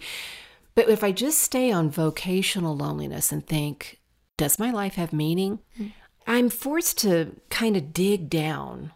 but 0.74 0.88
if 0.88 1.02
I 1.02 1.10
just 1.10 1.38
stay 1.38 1.72
on 1.72 1.90
vocational 1.90 2.76
loneliness 2.76 3.32
and 3.32 3.44
think, 3.44 3.98
does 4.36 4.58
my 4.58 4.70
life 4.70 4.94
have 4.94 5.12
meaning? 5.12 5.58
Mm. 5.78 5.92
I'm 6.26 6.48
forced 6.48 6.98
to 6.98 7.36
kind 7.50 7.76
of 7.76 7.92
dig 7.92 8.28
down 8.28 8.92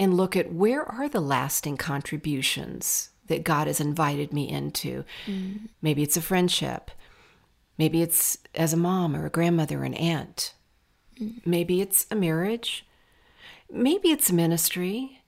and 0.00 0.14
look 0.14 0.36
at 0.36 0.52
where 0.52 0.84
are 0.84 1.08
the 1.08 1.20
lasting 1.20 1.76
contributions 1.76 3.10
that 3.32 3.44
God 3.44 3.66
has 3.66 3.80
invited 3.80 4.32
me 4.32 4.48
into. 4.48 5.04
Mm. 5.26 5.68
Maybe 5.80 6.02
it's 6.02 6.16
a 6.16 6.22
friendship. 6.22 6.90
Maybe 7.78 8.02
it's 8.02 8.38
as 8.54 8.72
a 8.72 8.76
mom 8.76 9.16
or 9.16 9.26
a 9.26 9.30
grandmother 9.30 9.80
or 9.80 9.84
an 9.84 9.94
aunt. 9.94 10.54
Mm. 11.18 11.44
Maybe 11.46 11.80
it's 11.80 12.06
a 12.10 12.14
marriage. 12.14 12.86
Maybe 13.70 14.10
it's 14.10 14.28
a 14.28 14.34
ministry. 14.34 15.22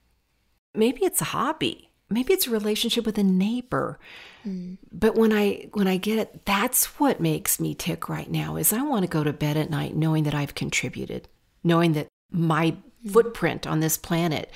Maybe 0.75 1.05
it's 1.05 1.23
a 1.23 1.27
hobby. 1.27 1.91
Maybe 2.11 2.35
it's 2.35 2.47
a 2.47 2.51
relationship 2.51 3.07
with 3.07 3.17
a 3.17 3.25
neighbor. 3.25 3.99
Mm. 4.47 4.77
But 4.93 5.15
when 5.15 5.33
I 5.33 5.71
when 5.73 5.89
I 5.89 5.97
get 5.97 6.19
it, 6.19 6.45
that's 6.45 7.01
what 7.01 7.21
makes 7.21 7.59
me 7.59 7.75
tick 7.75 8.11
right 8.11 8.31
now 8.31 8.57
is 8.57 8.73
I 8.73 8.83
want 8.83 9.03
to 9.05 9.09
go 9.09 9.25
to 9.25 9.33
bed 9.33 9.57
at 9.57 9.71
night 9.71 9.97
knowing 9.97 10.25
that 10.25 10.35
I've 10.35 10.55
contributed, 10.55 11.29
knowing 11.63 11.95
that 11.95 12.09
my 12.31 12.73
mm. 12.73 13.11
footprint 13.11 13.67
on 13.67 13.81
this 13.81 13.97
planet 13.97 14.51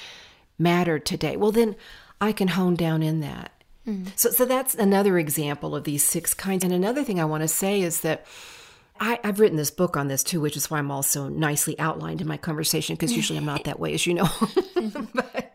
mattered 0.59 1.07
today. 1.07 1.37
Well 1.39 1.53
then 1.53 1.75
I 2.21 2.33
can 2.33 2.49
hone 2.49 2.75
down 2.75 3.03
in 3.03 3.21
that. 3.21 3.53
Mm. 3.87 4.11
So 4.17 4.31
so 4.31 4.45
that's 4.45 4.75
another 4.75 5.19
example 5.19 5.75
of 5.75 5.85
these 5.85 6.03
six 6.03 6.35
kinds. 6.35 6.65
And 6.65 6.73
another 6.73 7.05
thing 7.05 7.21
I 7.21 7.25
want 7.25 7.43
to 7.43 7.49
say 7.49 7.81
is 7.81 8.01
that 8.01 8.27
I, 9.01 9.21
have 9.25 9.41
written 9.41 9.57
this 9.57 9.71
book 9.71 9.97
on 9.97 10.09
this 10.09 10.23
too, 10.23 10.41
which 10.41 10.57
is 10.57 10.71
why 10.71 10.79
I'm 10.79 10.91
also 10.91 11.29
nicely 11.29 11.79
outlined 11.79 12.21
in 12.21 12.27
my 12.27 12.37
conversation 12.37 12.97
because 12.97 13.13
usually 13.13 13.39
I'm 13.39 13.47
not 13.47 13.65
that 13.65 13.79
way, 13.79 13.95
as 13.95 14.07
you 14.07 14.15
know. 14.15 14.29
but, 15.15 15.55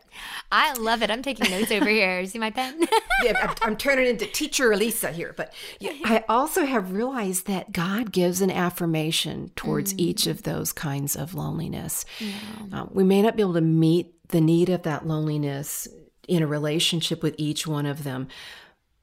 I 0.52 0.72
love 0.74 1.02
it. 1.02 1.10
I'm 1.10 1.22
taking 1.22 1.50
notes 1.50 1.72
over 1.72 1.88
here. 1.88 2.24
See 2.26 2.38
my 2.38 2.50
pen? 2.50 2.86
yeah, 3.22 3.32
I'm, 3.42 3.54
I'm, 3.62 3.76
turning 3.76 4.06
into 4.06 4.26
teacher 4.26 4.70
Elisa 4.72 5.10
here. 5.10 5.34
But 5.36 5.52
yeah, 5.80 5.92
I 6.04 6.24
also 6.28 6.64
have 6.64 6.92
realized 6.92 7.46
that 7.48 7.72
God 7.72 8.12
gives 8.12 8.40
an 8.40 8.50
affirmation 8.50 9.50
towards 9.56 9.92
mm. 9.92 10.00
each 10.00 10.26
of 10.26 10.44
those 10.44 10.72
kinds 10.72 11.16
of 11.16 11.34
loneliness. 11.34 12.04
Yeah. 12.20 12.32
Uh, 12.72 12.86
we 12.90 13.02
may 13.02 13.20
not 13.20 13.36
be 13.36 13.42
able 13.42 13.54
to 13.54 13.60
meet 13.60 14.28
the 14.28 14.40
need 14.40 14.68
of 14.68 14.82
that 14.84 15.06
loneliness 15.06 15.88
in 16.28 16.42
a 16.42 16.46
relationship 16.46 17.22
with 17.22 17.34
each 17.38 17.66
one 17.66 17.86
of 17.86 18.04
them, 18.04 18.28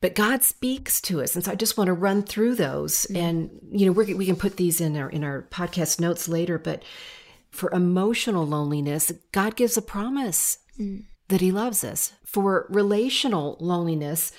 but 0.01 0.15
God 0.15 0.41
speaks 0.41 0.99
to 1.01 1.21
us, 1.21 1.35
and 1.35 1.45
so 1.45 1.51
I 1.51 1.55
just 1.55 1.77
want 1.77 1.87
to 1.87 1.93
run 1.93 2.23
through 2.23 2.55
those. 2.55 3.05
Mm. 3.11 3.17
And 3.17 3.49
you 3.71 3.85
know, 3.85 3.91
we 3.91 4.25
can 4.25 4.35
put 4.35 4.57
these 4.57 4.81
in 4.81 4.97
our 4.97 5.09
in 5.09 5.23
our 5.23 5.43
podcast 5.51 5.99
notes 5.99 6.27
later. 6.27 6.57
But 6.57 6.83
for 7.51 7.71
emotional 7.71 8.45
loneliness, 8.45 9.11
God 9.31 9.55
gives 9.55 9.77
a 9.77 9.81
promise 9.81 10.57
mm. 10.79 11.05
that 11.27 11.41
He 11.41 11.51
loves 11.51 11.83
us. 11.83 12.13
For 12.25 12.65
relational 12.69 13.57
loneliness, 13.59 14.31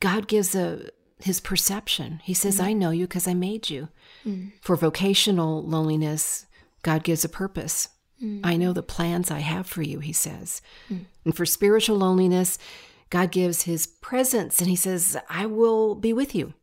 God 0.00 0.26
gives 0.26 0.56
a 0.56 0.90
His 1.20 1.38
perception. 1.38 2.20
He 2.24 2.34
says, 2.34 2.58
mm. 2.58 2.64
"I 2.64 2.72
know 2.72 2.90
you 2.90 3.06
because 3.06 3.28
I 3.28 3.34
made 3.34 3.70
you." 3.70 3.88
Mm. 4.26 4.52
For 4.62 4.74
vocational 4.74 5.62
loneliness, 5.62 6.46
God 6.82 7.04
gives 7.04 7.24
a 7.24 7.28
purpose. 7.28 7.88
Mm. 8.22 8.40
I 8.44 8.56
know 8.56 8.72
the 8.72 8.82
plans 8.82 9.30
I 9.30 9.40
have 9.40 9.66
for 9.66 9.82
you, 9.82 10.00
He 10.00 10.12
says. 10.12 10.62
Mm. 10.90 11.06
And 11.24 11.36
for 11.36 11.46
spiritual 11.46 11.96
loneliness, 11.96 12.58
God 13.14 13.30
gives 13.30 13.62
his 13.62 13.86
presence 13.86 14.60
and 14.60 14.68
he 14.68 14.74
says, 14.74 15.16
I 15.30 15.46
will 15.46 15.94
be 15.94 16.12
with 16.12 16.34
you. 16.34 16.54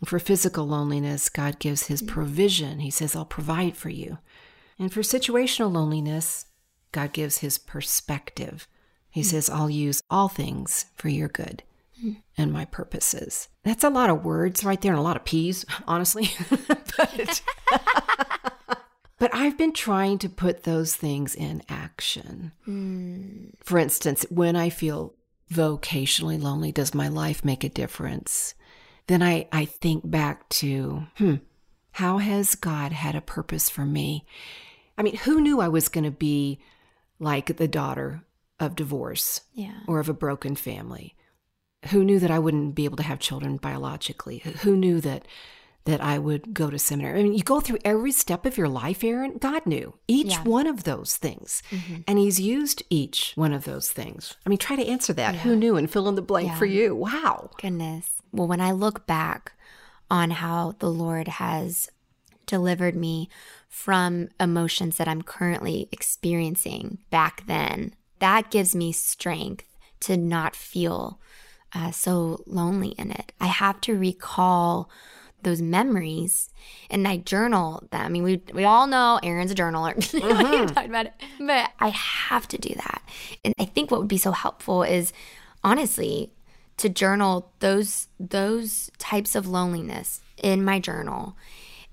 And 0.00 0.08
for 0.08 0.18
physical 0.18 0.66
loneliness, 0.66 1.30
God 1.30 1.58
gives 1.58 1.86
his 1.86 2.02
provision. 2.02 2.80
He 2.80 2.90
says, 2.90 3.16
I'll 3.16 3.24
provide 3.24 3.78
for 3.78 3.88
you. 3.88 4.18
And 4.78 4.92
for 4.92 5.00
situational 5.00 5.72
loneliness, 5.72 6.44
God 6.92 7.14
gives 7.14 7.38
his 7.38 7.56
perspective. 7.56 8.68
He 9.08 9.22
says, 9.22 9.48
I'll 9.48 9.70
use 9.70 10.02
all 10.10 10.28
things 10.28 10.86
for 10.96 11.08
your 11.08 11.28
good 11.28 11.62
and 12.36 12.52
my 12.52 12.64
purposes. 12.66 13.48
That's 13.62 13.84
a 13.84 13.90
lot 13.90 14.10
of 14.10 14.24
words 14.24 14.64
right 14.64 14.80
there 14.80 14.92
and 14.92 14.98
a 14.98 15.02
lot 15.02 15.16
of 15.16 15.24
peas, 15.24 15.64
honestly. 15.86 16.30
but, 16.68 17.42
but 19.20 19.32
I've 19.32 19.56
been 19.56 19.72
trying 19.72 20.18
to 20.18 20.28
put 20.28 20.64
those 20.64 20.96
things 20.96 21.36
in 21.36 21.62
action. 21.68 22.50
Mm. 22.66 23.52
For 23.62 23.78
instance, 23.78 24.26
when 24.30 24.56
I 24.56 24.68
feel 24.70 25.14
vocationally 25.52 26.40
lonely? 26.40 26.72
Does 26.72 26.94
my 26.94 27.08
life 27.08 27.44
make 27.44 27.64
a 27.64 27.68
difference? 27.68 28.54
Then 29.06 29.22
I, 29.22 29.48
I 29.52 29.64
think 29.64 30.08
back 30.08 30.48
to, 30.50 31.06
hmm, 31.16 31.36
how 31.92 32.18
has 32.18 32.54
God 32.54 32.92
had 32.92 33.16
a 33.16 33.20
purpose 33.20 33.68
for 33.68 33.84
me? 33.84 34.24
I 34.96 35.02
mean, 35.02 35.16
who 35.16 35.40
knew 35.40 35.60
I 35.60 35.68
was 35.68 35.88
going 35.88 36.04
to 36.04 36.10
be 36.10 36.60
like 37.18 37.56
the 37.56 37.68
daughter 37.68 38.22
of 38.58 38.76
divorce 38.76 39.40
yeah. 39.54 39.80
or 39.88 39.98
of 39.98 40.08
a 40.08 40.14
broken 40.14 40.54
family? 40.54 41.16
Who 41.88 42.04
knew 42.04 42.18
that 42.18 42.30
I 42.30 42.38
wouldn't 42.38 42.74
be 42.74 42.84
able 42.84 42.98
to 42.98 43.02
have 43.02 43.18
children 43.18 43.56
biologically? 43.56 44.38
Who 44.38 44.76
knew 44.76 45.00
that 45.00 45.26
that 45.84 46.00
I 46.02 46.18
would 46.18 46.52
go 46.52 46.70
to 46.70 46.78
seminary. 46.78 47.20
I 47.20 47.22
mean, 47.22 47.34
you 47.34 47.42
go 47.42 47.60
through 47.60 47.78
every 47.84 48.12
step 48.12 48.44
of 48.44 48.58
your 48.58 48.68
life, 48.68 49.02
Erin. 49.02 49.38
God 49.38 49.64
knew 49.64 49.94
each 50.06 50.32
yeah. 50.32 50.42
one 50.42 50.66
of 50.66 50.84
those 50.84 51.16
things. 51.16 51.62
Mm-hmm. 51.70 52.02
And 52.06 52.18
He's 52.18 52.38
used 52.40 52.82
each 52.90 53.32
one 53.34 53.52
of 53.52 53.64
those 53.64 53.90
things. 53.90 54.36
I 54.44 54.50
mean, 54.50 54.58
try 54.58 54.76
to 54.76 54.86
answer 54.86 55.12
that. 55.14 55.34
Yeah. 55.34 55.40
Who 55.40 55.56
knew 55.56 55.76
and 55.76 55.90
fill 55.90 56.08
in 56.08 56.16
the 56.16 56.22
blank 56.22 56.48
yeah. 56.48 56.58
for 56.58 56.66
you. 56.66 56.94
Wow. 56.94 57.50
Goodness. 57.60 58.20
Well, 58.32 58.46
when 58.46 58.60
I 58.60 58.72
look 58.72 59.06
back 59.06 59.52
on 60.10 60.30
how 60.30 60.74
the 60.78 60.90
Lord 60.90 61.28
has 61.28 61.90
delivered 62.46 62.96
me 62.96 63.28
from 63.68 64.28
emotions 64.38 64.96
that 64.96 65.08
I'm 65.08 65.22
currently 65.22 65.88
experiencing 65.92 66.98
back 67.10 67.46
then, 67.46 67.94
that 68.18 68.50
gives 68.50 68.74
me 68.74 68.92
strength 68.92 69.64
to 70.00 70.16
not 70.16 70.54
feel 70.54 71.20
uh, 71.74 71.90
so 71.90 72.42
lonely 72.46 72.88
in 72.90 73.10
it. 73.10 73.32
I 73.40 73.46
have 73.46 73.80
to 73.82 73.96
recall 73.96 74.90
those 75.42 75.62
memories 75.62 76.50
and 76.90 77.06
I 77.06 77.18
journal 77.18 77.82
them. 77.90 78.04
I 78.04 78.08
mean, 78.08 78.22
we 78.22 78.42
we 78.52 78.64
all 78.64 78.86
know 78.86 79.18
Erin's 79.22 79.50
a 79.50 79.54
journaler. 79.54 79.94
Mm-hmm. 80.20 80.66
talked 80.66 80.88
about 80.88 81.06
it, 81.06 81.14
but 81.38 81.70
I 81.80 81.88
have 81.88 82.46
to 82.48 82.58
do 82.58 82.74
that. 82.74 83.02
And 83.44 83.54
I 83.58 83.64
think 83.64 83.90
what 83.90 84.00
would 84.00 84.08
be 84.08 84.18
so 84.18 84.32
helpful 84.32 84.82
is 84.82 85.12
honestly 85.64 86.30
to 86.78 86.88
journal 86.88 87.50
those 87.60 88.08
those 88.18 88.90
types 88.98 89.34
of 89.34 89.46
loneliness 89.46 90.20
in 90.42 90.64
my 90.64 90.78
journal 90.78 91.36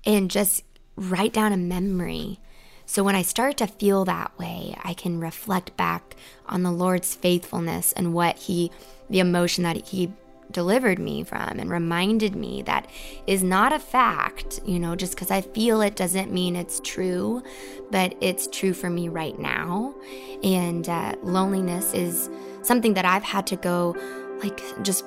and 0.04 0.30
just 0.30 0.64
write 0.96 1.32
down 1.32 1.52
a 1.52 1.56
memory. 1.56 2.40
So 2.86 3.02
when 3.02 3.14
I 3.14 3.22
start 3.22 3.58
to 3.58 3.66
feel 3.66 4.04
that 4.06 4.36
way, 4.38 4.74
I 4.82 4.94
can 4.94 5.20
reflect 5.20 5.76
back 5.76 6.16
on 6.46 6.62
the 6.62 6.72
Lord's 6.72 7.14
faithfulness 7.14 7.92
and 7.92 8.14
what 8.14 8.36
he 8.36 8.70
the 9.10 9.20
emotion 9.20 9.64
that 9.64 9.88
he 9.88 10.12
delivered 10.50 10.98
me 10.98 11.24
from 11.24 11.58
and 11.58 11.70
reminded 11.70 12.34
me 12.34 12.62
that 12.62 12.88
is 13.26 13.42
not 13.42 13.72
a 13.72 13.78
fact. 13.78 14.60
You 14.64 14.78
know, 14.78 14.96
just 14.96 15.14
because 15.14 15.30
I 15.30 15.40
feel 15.40 15.80
it 15.80 15.96
doesn't 15.96 16.32
mean 16.32 16.56
it's 16.56 16.80
true, 16.80 17.42
but 17.90 18.14
it's 18.20 18.46
true 18.46 18.72
for 18.72 18.90
me 18.90 19.08
right 19.08 19.38
now. 19.38 19.94
And 20.42 20.88
uh, 20.88 21.14
loneliness 21.22 21.92
is 21.94 22.30
something 22.62 22.94
that 22.94 23.04
I've 23.04 23.24
had 23.24 23.46
to 23.48 23.56
go, 23.56 23.96
like, 24.42 24.60
just 24.82 25.04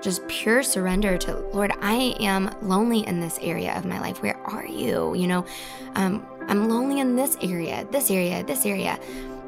just 0.00 0.26
pure 0.28 0.62
surrender 0.62 1.16
to 1.16 1.38
Lord, 1.54 1.72
I 1.80 2.14
am 2.20 2.54
lonely 2.60 3.06
in 3.06 3.20
this 3.20 3.38
area 3.40 3.74
of 3.74 3.86
my 3.86 3.98
life. 4.00 4.22
Where 4.22 4.36
are 4.36 4.66
you? 4.66 5.14
You 5.14 5.26
know, 5.26 5.46
um, 5.94 6.26
I'm 6.46 6.68
lonely 6.68 7.00
in 7.00 7.16
this 7.16 7.38
area, 7.40 7.86
this 7.90 8.10
area, 8.10 8.44
this 8.44 8.66
area. 8.66 8.98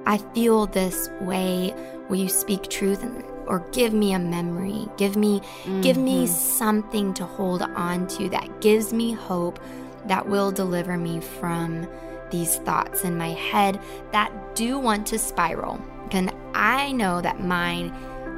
I 0.07 0.19
feel 0.19 0.67
this 0.67 1.11
way. 1.21 1.75
Will 2.09 2.17
you 2.17 2.29
speak 2.29 2.71
truth 2.71 3.03
and 3.03 3.23
or 3.47 3.61
give 3.73 3.93
me 3.93 4.13
a 4.13 4.19
memory? 4.19 4.89
Give 4.97 5.17
me 5.17 5.41
mm-hmm. 5.41 5.81
give 5.81 5.97
me 5.97 6.25
mm-hmm. 6.25 6.35
something 6.35 7.15
to 7.15 7.25
hold 7.25 7.63
on 7.63 8.07
to 8.09 8.29
that 8.31 8.61
gives 8.61 8.93
me 8.93 9.13
hope 9.13 9.59
that 10.07 10.29
will 10.29 10.53
deliver 10.53 10.97
me 10.97 11.21
from 11.21 11.89
these 12.31 12.57
thoughts 12.57 13.05
in 13.05 13.17
my 13.17 13.31
head 13.31 13.81
that 14.13 14.33
do 14.55 14.79
want 14.79 15.07
to 15.09 15.19
spiral. 15.19 15.81
And 16.11 16.33
I 16.55 16.93
know 16.93 17.21
that 17.21 17.41
mine, 17.41 17.93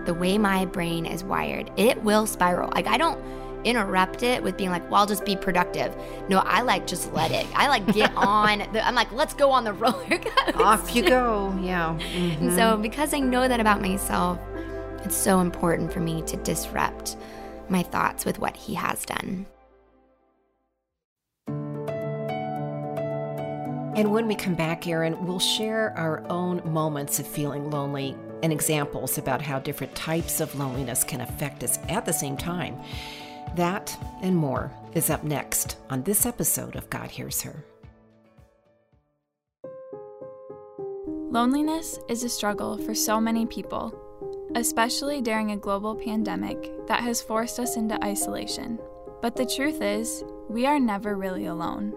the 0.05 0.14
way 0.14 0.38
my 0.38 0.64
brain 0.64 1.07
is 1.07 1.25
wired, 1.25 1.71
it 1.77 2.03
will 2.03 2.27
spiral. 2.27 2.71
Like, 2.71 2.87
I 2.87 2.97
don't 2.97 3.18
interrupt 3.64 4.23
it 4.23 4.42
with 4.42 4.57
being 4.57 4.71
like, 4.71 4.88
well, 4.90 5.01
I'll 5.01 5.07
just 5.07 5.25
be 5.25 5.37
productive. 5.37 5.94
No, 6.29 6.38
I 6.38 6.62
like 6.62 6.87
just 6.87 7.12
let 7.12 7.31
it. 7.31 7.47
I 7.55 7.68
like 7.68 7.87
get 7.92 8.12
on. 8.16 8.59
The, 8.73 8.87
I'm 8.87 8.94
like, 8.94 9.11
let's 9.12 9.35
go 9.35 9.51
on 9.51 9.64
the 9.64 9.73
roller 9.75 10.18
coaster. 10.18 10.62
Off 10.62 10.94
you 10.94 11.03
go. 11.03 11.57
Yeah. 11.61 11.99
Mm-hmm. 11.99 12.49
And 12.49 12.57
so, 12.57 12.77
because 12.77 13.12
I 13.12 13.18
know 13.18 13.49
that 13.49 13.61
about 13.61 13.81
myself, 13.81 14.38
it's 15.09 15.16
so 15.16 15.40
important 15.40 15.90
for 15.90 16.01
me 16.01 16.21
to 16.21 16.37
disrupt 16.37 17.16
my 17.71 17.83
thoughts 17.83 18.27
with 18.27 18.38
what 18.38 18.55
he 18.55 18.75
has 18.75 19.07
done. 19.07 19.47
And 23.97 24.12
when 24.12 24.29
we 24.29 24.35
come 24.35 24.55
back, 24.55 24.87
Erin, 24.87 25.27
we'll 25.27 25.38
share 25.38 25.97
our 25.97 26.23
own 26.29 26.61
moments 26.71 27.18
of 27.18 27.27
feeling 27.27 27.71
lonely 27.71 28.14
and 28.42 28.53
examples 28.53 29.16
about 29.16 29.40
how 29.40 29.59
different 29.59 29.94
types 29.94 30.40
of 30.40 30.55
loneliness 30.57 31.05
can 31.05 31.23
affect 31.23 31.64
us 31.64 31.79
at 31.88 32.05
the 32.05 32.12
same 32.12 32.37
time. 32.37 32.79
That 33.57 33.97
and 34.21 34.37
more 34.37 34.71
is 34.92 35.09
up 35.09 35.25
next 35.25 35.79
on 35.88 36.03
this 36.03 36.27
episode 36.27 36.77
of 36.77 36.90
God 36.90 37.11
Hears 37.11 37.40
Her. 37.40 37.64
Loneliness 41.31 41.99
is 42.11 42.25
a 42.25 42.29
struggle 42.29 42.77
for 42.77 42.94
so 42.94 43.18
many 43.18 43.47
people, 43.47 43.99
especially 44.55 45.21
during 45.21 45.51
a 45.51 45.57
global 45.57 45.95
pandemic 45.95 46.87
that 46.87 47.01
has 47.01 47.23
forced 47.23 47.59
us 47.59 47.77
into 47.77 48.03
isolation. 48.05 48.79
But 49.21 49.37
the 49.37 49.47
truth 49.47 49.83
is, 49.83 50.25
we 50.49 50.67
are 50.67 50.79
never 50.79 51.17
really 51.17 51.47
alone. 51.47 51.95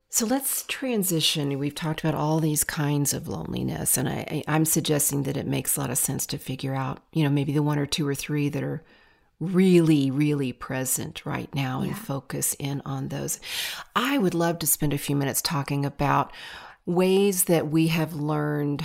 So 0.10 0.26
let's 0.26 0.64
transition. 0.68 1.60
We've 1.60 1.76
talked 1.76 2.00
about 2.00 2.16
all 2.16 2.40
these 2.40 2.64
kinds 2.64 3.14
of 3.14 3.28
loneliness, 3.28 3.98
and 3.98 4.10
I, 4.10 4.44
am 4.48 4.66
suggesting 4.66 5.24
that 5.24 5.38
it 5.38 5.46
makes 5.46 5.78
a 5.78 5.82
lot 5.82 5.92
of 5.92 5.98
sense 5.98 6.26
to 6.28 6.38
figure 6.38 6.74
out, 6.74 7.00
you 7.14 7.24
know, 7.24 7.30
maybe 7.30 7.52
the 7.52 7.62
one 7.62 7.78
or 7.78 7.86
two 7.86 8.08
or 8.08 8.16
three 8.16 8.48
that 8.50 8.64
are 8.64 8.84
really, 9.40 10.10
really 10.10 10.52
present 10.52 11.26
right 11.26 11.54
now 11.54 11.82
yeah. 11.82 11.90
and 11.90 11.98
focus 11.98 12.56
in 12.60 12.82
on 12.86 13.10
those. 13.10 13.40
I 13.96 14.18
would 14.18 14.34
love 14.34 14.60
to 14.60 14.68
spend 14.68 14.94
a 14.94 14.98
few 14.98 15.16
minutes 15.16 15.42
talking 15.42 15.86
about 15.86 16.32
ways 16.88 17.44
that 17.44 17.68
we 17.68 17.88
have 17.88 18.14
learned 18.14 18.82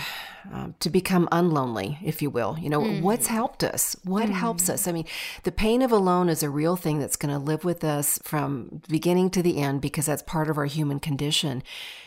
um, 0.53 0.75
to 0.81 0.91
become 0.91 1.29
unlonely, 1.31 1.97
if 2.03 2.21
you 2.21 2.31
will. 2.31 2.59
You 2.59 2.69
know, 2.69 2.81
mm. 2.81 3.01
what's 3.01 3.29
helped 3.29 3.62
us? 3.62 3.95
What 4.03 4.29
mm. 4.29 4.33
helps 4.33 4.69
us? 4.69 4.88
I 4.88 4.93
mean, 4.93 5.07
the 5.45 5.53
pain 5.53 5.83
of 5.83 5.93
alone 5.93 6.29
is 6.29 6.43
a 6.43 6.51
real 6.51 6.75
thing 6.75 6.99
that's 6.99 7.17
going 7.17 7.33
to 7.33 7.38
live 7.38 7.65
with 7.65 7.85
us 7.85 8.19
from 8.25 8.83
beginning 8.88 9.31
to 9.31 9.43
the 9.43 9.59
end 9.59 9.81
because 9.81 10.07
that's 10.07 10.23
part 10.23 10.51
of 10.51 10.59
our 10.59 10.65
human 10.65 10.99
condition. 10.99 11.62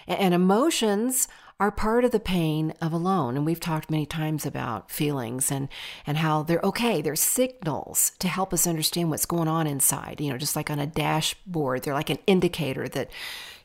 And 0.06 0.34
emotions 0.34 1.30
are 1.60 1.72
part 1.72 2.04
of 2.04 2.12
the 2.12 2.20
pain 2.20 2.74
of 2.82 2.92
alone. 2.92 3.38
And 3.38 3.46
we've 3.46 3.60
talked 3.60 3.90
many 3.90 4.06
times 4.06 4.46
about 4.46 4.92
feelings 4.92 5.52
and, 5.52 5.70
and 6.06 6.18
how 6.18 6.44
they're 6.44 6.60
okay. 6.64 7.02
They're 7.02 7.16
signals 7.16 8.12
to 8.20 8.28
help 8.28 8.54
us 8.54 8.68
understand 8.68 9.10
what's 9.10 9.26
going 9.26 9.48
on 9.48 9.66
inside. 9.66 10.20
You 10.20 10.32
know, 10.32 10.38
just 10.38 10.56
like 10.56 10.70
on 10.70 10.80
a 10.80 10.88
dashboard, 10.88 11.84
they're 11.84 11.94
like 11.94 12.10
an 12.10 12.20
indicator 12.28 12.90
that, 12.90 13.10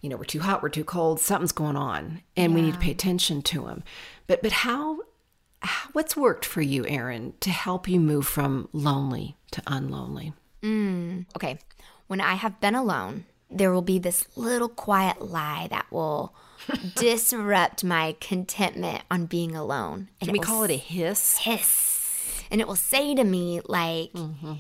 you 0.01 0.09
know, 0.09 0.17
we're 0.17 0.25
too 0.25 0.41
hot, 0.41 0.63
we're 0.63 0.69
too 0.69 0.85
cold, 0.85 1.19
something's 1.21 1.53
going 1.53 1.77
on, 1.77 2.23
and 2.37 2.53
yeah. 2.53 2.55
we 2.55 2.63
need 2.63 2.75
to 2.75 2.81
pay 2.81 2.93
attention 2.93 3.43
to 3.43 3.65
them. 3.65 3.83
But 4.29 4.41
but 4.41 4.53
how 4.53 5.01
what's 5.93 6.17
worked 6.17 6.45
for 6.45 6.63
you, 6.63 6.87
Erin, 6.87 7.35
to 7.41 7.51
help 7.51 7.89
you 7.89 7.99
move 7.99 8.27
from 8.27 8.69
lonely 8.73 9.37
to 9.51 9.61
unlonely? 9.63 10.33
Mm, 10.63 11.27
okay. 11.35 11.59
When 12.07 12.21
I 12.21 12.35
have 12.35 12.61
been 12.61 12.75
alone, 12.75 13.27
there 13.51 13.73
will 13.73 13.83
be 13.83 13.99
this 13.99 14.27
little 14.37 14.69
quiet 14.69 15.21
lie 15.21 15.67
that 15.71 15.87
will 15.91 16.35
disrupt 16.95 17.85
my 17.85 18.17
contentment 18.21 19.03
on 19.11 19.27
being 19.27 19.55
alone. 19.55 20.09
And 20.21 20.29
Can 20.29 20.33
we 20.33 20.39
call 20.39 20.65
it 20.65 20.71
a 20.71 20.77
hiss? 20.77 21.39
Hiss. 21.39 22.43
And 22.51 22.61
it 22.61 22.67
will 22.67 22.77
say 22.77 23.15
to 23.15 23.25
me, 23.25 23.61
like, 23.67 24.13
mm-hmm 24.13 24.55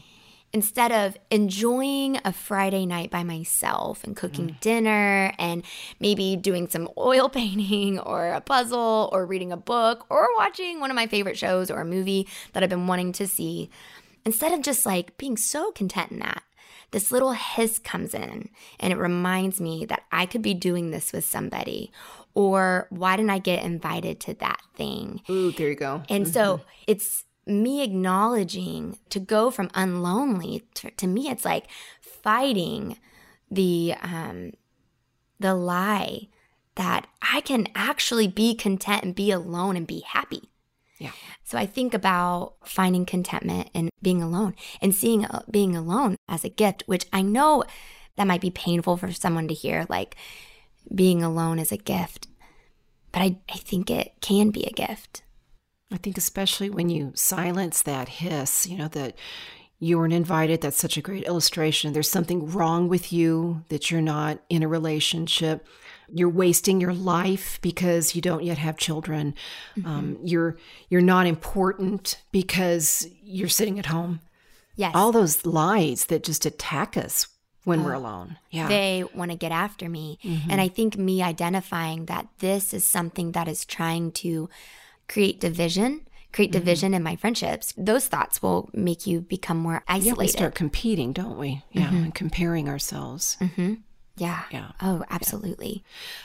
instead 0.52 0.90
of 0.90 1.16
enjoying 1.30 2.18
a 2.24 2.32
Friday 2.32 2.84
night 2.84 3.10
by 3.10 3.22
myself 3.22 4.02
and 4.04 4.16
cooking 4.16 4.48
mm. 4.48 4.60
dinner 4.60 5.32
and 5.38 5.62
maybe 6.00 6.36
doing 6.36 6.68
some 6.68 6.88
oil 6.98 7.28
painting 7.28 7.98
or 7.98 8.28
a 8.28 8.40
puzzle 8.40 9.08
or 9.12 9.26
reading 9.26 9.52
a 9.52 9.56
book 9.56 10.06
or 10.10 10.28
watching 10.36 10.80
one 10.80 10.90
of 10.90 10.96
my 10.96 11.06
favorite 11.06 11.38
shows 11.38 11.70
or 11.70 11.80
a 11.80 11.84
movie 11.84 12.26
that 12.52 12.62
I've 12.62 12.70
been 12.70 12.86
wanting 12.86 13.12
to 13.12 13.26
see, 13.26 13.70
instead 14.24 14.52
of 14.52 14.62
just 14.62 14.84
like 14.84 15.16
being 15.18 15.36
so 15.36 15.70
content 15.72 16.12
in 16.12 16.18
that, 16.20 16.42
this 16.90 17.12
little 17.12 17.33
hiss 17.33 17.79
comes 17.79 18.14
in 18.14 18.48
and 18.79 18.92
it 18.92 18.96
reminds 18.96 19.61
me 19.61 19.85
that 19.87 20.03
I 20.11 20.26
could 20.26 20.42
be 20.42 20.55
doing 20.55 20.90
this 20.90 21.12
with 21.12 21.24
somebody. 21.24 21.92
Or 22.35 22.87
why 22.90 23.16
didn't 23.16 23.31
I 23.31 23.38
get 23.38 23.64
invited 23.64 24.20
to 24.20 24.35
that 24.35 24.61
thing? 24.74 25.20
Ooh, 25.29 25.53
there 25.53 25.68
you 25.68 25.74
go. 25.74 26.03
And 26.09 26.24
mm-hmm. 26.24 26.33
so 26.33 26.61
it's 26.87 27.24
me 27.46 27.83
acknowledging 27.83 28.98
to 29.09 29.18
go 29.18 29.50
from 29.50 29.68
unlonely 29.70 30.62
to, 30.74 30.90
to 30.92 31.07
me 31.07 31.29
it's 31.29 31.44
like 31.44 31.66
fighting 32.00 32.96
the 33.50 33.94
um 34.03 34.53
the 35.40 35.55
lie 35.55 36.29
that 36.76 37.07
I 37.20 37.40
can 37.40 37.66
actually 37.74 38.29
be 38.29 38.55
content 38.55 39.03
and 39.03 39.14
be 39.14 39.31
alone 39.31 39.76
and 39.76 39.87
be 39.87 40.00
happy. 40.00 40.49
Yeah. 41.00 41.12
So 41.44 41.58
I 41.58 41.64
think 41.64 41.94
about 41.94 42.54
finding 42.64 43.06
contentment 43.06 43.70
and 43.74 43.88
being 44.02 44.22
alone 44.22 44.54
and 44.80 44.94
seeing 44.94 45.24
uh, 45.24 45.42
being 45.50 45.74
alone 45.74 46.16
as 46.28 46.44
a 46.44 46.50
gift, 46.50 46.84
which 46.86 47.06
I 47.12 47.22
know 47.22 47.64
that 48.16 48.26
might 48.26 48.42
be 48.42 48.50
painful 48.50 48.98
for 48.98 49.10
someone 49.10 49.48
to 49.48 49.54
hear 49.54 49.86
like 49.88 50.14
being 50.94 51.22
alone 51.22 51.58
is 51.58 51.72
a 51.72 51.78
gift. 51.78 52.28
But 53.12 53.22
I, 53.22 53.38
I 53.48 53.56
think 53.56 53.90
it 53.90 54.12
can 54.20 54.50
be 54.50 54.64
a 54.64 54.72
gift. 54.72 55.22
I 55.90 55.96
think 55.96 56.18
especially 56.18 56.70
when 56.70 56.90
you 56.90 57.12
silence 57.16 57.82
that 57.82 58.08
hiss, 58.08 58.66
you 58.66 58.76
know, 58.76 58.88
that 58.88 59.16
you 59.80 59.98
weren't 59.98 60.12
invited, 60.12 60.60
that's 60.60 60.76
such 60.76 60.98
a 60.98 61.02
great 61.02 61.24
illustration. 61.24 61.92
There's 61.92 62.10
something 62.10 62.50
wrong 62.50 62.88
with 62.88 63.12
you 63.12 63.64
that 63.70 63.90
you're 63.90 64.02
not 64.02 64.40
in 64.50 64.62
a 64.62 64.68
relationship. 64.68 65.66
You're 66.12 66.28
wasting 66.28 66.80
your 66.80 66.94
life 66.94 67.58
because 67.62 68.14
you 68.14 68.22
don't 68.22 68.42
yet 68.44 68.58
have 68.58 68.76
children. 68.76 69.34
Mm-hmm. 69.76 69.88
Um, 69.88 70.18
you're 70.22 70.56
you're 70.88 71.00
not 71.00 71.26
important 71.26 72.20
because 72.32 73.06
you're 73.22 73.48
sitting 73.48 73.78
at 73.78 73.86
home. 73.86 74.20
Yes. 74.76 74.92
All 74.94 75.12
those 75.12 75.44
lies 75.44 76.06
that 76.06 76.24
just 76.24 76.46
attack 76.46 76.96
us 76.96 77.26
when 77.64 77.84
we're 77.84 77.92
alone. 77.92 78.38
Yeah. 78.50 78.68
They 78.68 79.04
want 79.14 79.30
to 79.30 79.36
get 79.36 79.52
after 79.52 79.88
me. 79.88 80.18
Mm-hmm. 80.24 80.50
And 80.50 80.60
I 80.60 80.68
think 80.68 80.96
me 80.96 81.22
identifying 81.22 82.06
that 82.06 82.26
this 82.38 82.72
is 82.72 82.84
something 82.84 83.32
that 83.32 83.48
is 83.48 83.64
trying 83.64 84.12
to 84.12 84.48
create 85.08 85.40
division, 85.40 86.06
create 86.32 86.50
mm-hmm. 86.50 86.60
division 86.60 86.94
in 86.94 87.02
my 87.02 87.16
friendships, 87.16 87.74
those 87.76 88.06
thoughts 88.06 88.42
will 88.42 88.70
make 88.72 89.06
you 89.06 89.20
become 89.20 89.58
more 89.58 89.84
isolated. 89.86 90.16
Yeah, 90.16 90.20
we 90.20 90.28
start 90.28 90.54
competing, 90.54 91.12
don't 91.12 91.38
we? 91.38 91.62
Yeah, 91.72 91.86
mm-hmm. 91.86 91.96
and 91.96 92.14
comparing 92.14 92.68
ourselves. 92.68 93.36
Mm-hmm. 93.40 93.74
Yeah. 94.20 94.42
Yeah. 94.50 94.72
Oh, 94.83 95.02
absolutely. 95.09 95.83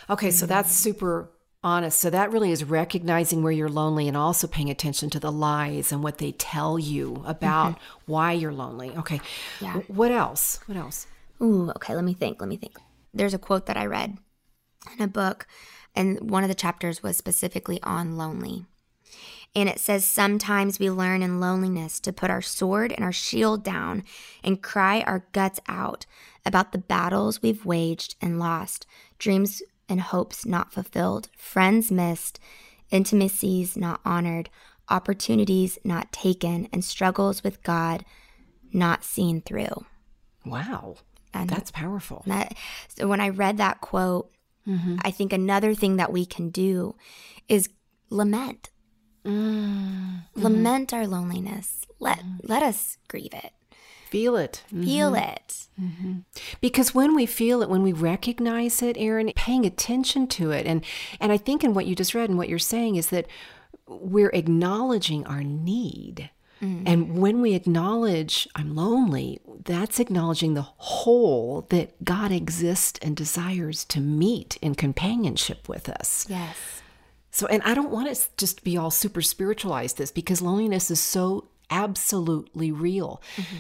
Yeah. 0.08 0.14
Okay, 0.14 0.30
so 0.30 0.46
that's 0.46 0.72
super 0.74 1.30
honest. 1.64 1.98
So 2.00 2.10
that 2.10 2.32
really 2.32 2.52
is 2.52 2.66
recognizing 2.66 3.42
where 3.42 3.54
you're 3.54 3.70
lonely 3.70 4.10
and 4.10 4.18
also 4.18 4.48
paying 4.48 4.70
attention 4.70 5.10
to 5.12 5.20
the 5.20 5.32
lies 5.32 5.94
and 5.94 6.04
what 6.04 6.18
they 6.18 6.34
tell 6.34 6.78
you 6.78 7.24
about 7.26 7.76
mm-hmm. 7.76 8.12
why 8.12 8.34
you're 8.34 8.52
lonely. 8.52 8.92
Okay. 8.92 9.22
Yeah. 9.62 9.80
What 9.88 10.12
else? 10.12 10.60
What 10.66 10.78
else? 10.78 11.08
Ooh, 11.42 11.72
okay, 11.78 11.96
let 11.96 12.04
me 12.04 12.14
think. 12.14 12.42
Let 12.42 12.50
me 12.50 12.58
think. 12.58 12.78
There's 13.14 13.34
a 13.34 13.40
quote 13.40 13.66
that 13.68 13.78
I 13.78 13.86
read 13.86 14.18
in 14.98 15.04
a 15.04 15.08
book, 15.08 15.48
and 15.96 16.30
one 16.30 16.44
of 16.44 16.50
the 16.50 16.56
chapters 16.56 17.02
was 17.02 17.16
specifically 17.16 17.82
on 17.82 18.18
lonely. 18.18 18.66
And 19.56 19.70
it 19.70 19.80
says, 19.80 20.06
Sometimes 20.06 20.80
we 20.80 20.90
learn 20.90 21.22
in 21.22 21.40
loneliness 21.40 22.02
to 22.02 22.12
put 22.12 22.30
our 22.30 22.42
sword 22.42 22.92
and 22.92 23.06
our 23.06 23.14
shield 23.14 23.64
down 23.64 24.04
and 24.44 24.62
cry 24.62 25.02
our 25.02 25.26
guts 25.32 25.62
out 25.70 26.06
about 26.46 26.72
the 26.72 26.78
battles 26.78 27.42
we've 27.42 27.66
waged 27.66 28.16
and 28.22 28.40
lost, 28.40 28.86
dreams 29.18 29.62
and 29.90 30.02
hopes 30.02 30.46
not 30.46 30.72
fulfilled, 30.72 31.30
friends 31.38 31.92
missed, 31.92 32.40
intimacies 32.92 33.76
not 33.76 34.02
honored, 34.06 34.50
opportunities 34.90 35.78
not 35.84 36.12
taken, 36.12 36.68
and 36.72 36.84
struggles 36.84 37.44
with 37.44 37.64
God 37.64 38.06
not 38.72 39.04
seen 39.04 39.42
through. 39.42 39.86
Wow. 40.46 40.98
And 41.34 41.50
that's 41.50 41.72
powerful. 41.72 42.24
That, 42.28 42.56
so 42.88 43.08
when 43.08 43.20
I 43.20 43.30
read 43.30 43.58
that 43.58 43.82
quote, 43.82 44.32
mm-hmm. 44.68 44.98
I 45.02 45.12
think 45.12 45.34
another 45.34 45.74
thing 45.74 45.98
that 45.98 46.12
we 46.12 46.26
can 46.26 46.50
do 46.50 46.96
is 47.50 47.70
lament. 48.10 48.70
Mm-hmm. 49.26 50.42
Lament 50.42 50.94
our 50.94 51.08
loneliness. 51.08 51.86
Let 52.00 52.20
mm-hmm. 52.20 52.48
let 52.48 52.62
us 52.64 52.98
grieve 53.08 53.34
it. 53.34 53.52
Feel 54.10 54.38
it. 54.38 54.64
Feel 54.70 55.12
mm-hmm. 55.12 55.30
it. 55.30 55.68
Mm-hmm. 55.82 56.14
Because 56.62 56.96
when 56.96 57.16
we 57.16 57.26
feel 57.26 57.62
it, 57.62 57.70
when 57.70 57.84
we 57.84 57.92
recognize 57.92 58.82
it, 58.82 58.96
Erin, 58.98 59.32
paying 59.36 59.66
attention 59.66 60.28
to 60.28 60.52
it, 60.52 60.66
and 60.66 60.84
and 61.20 61.32
I 61.32 61.38
think 61.38 61.64
in 61.64 61.74
what 61.74 61.86
you 61.86 61.96
just 61.96 62.16
read 62.16 62.30
and 62.30 62.38
what 62.38 62.50
you're 62.50 62.60
saying 62.60 62.96
is 62.96 63.08
that 63.08 63.28
we're 63.88 64.30
acknowledging 64.30 65.26
our 65.28 65.44
need. 65.44 66.30
Mm. 66.62 66.84
And 66.86 67.18
when 67.18 67.42
we 67.42 67.54
acknowledge 67.54 68.48
I'm 68.56 68.76
lonely, 68.76 69.42
that's 69.66 70.00
acknowledging 70.00 70.54
the 70.54 70.62
hole 70.62 71.68
that 71.70 72.04
God 72.04 72.32
exists 72.32 73.00
and 73.02 73.16
desires 73.16 73.84
to 73.86 74.00
meet 74.00 74.58
in 74.62 74.76
companionship 74.76 75.68
with 75.68 75.90
us. 75.90 76.26
Yes. 76.30 76.56
So, 77.32 77.48
and 77.48 77.62
I 77.64 77.74
don't 77.74 77.92
want 77.92 78.16
to 78.16 78.30
just 78.38 78.64
be 78.64 78.78
all 78.78 78.92
super 78.92 79.22
spiritualized 79.22 79.98
this 79.98 80.12
because 80.12 80.42
loneliness 80.42 80.90
is 80.90 81.02
so 81.02 81.50
absolutely 81.70 82.72
real. 82.72 83.22
Mm-hmm. 83.36 83.56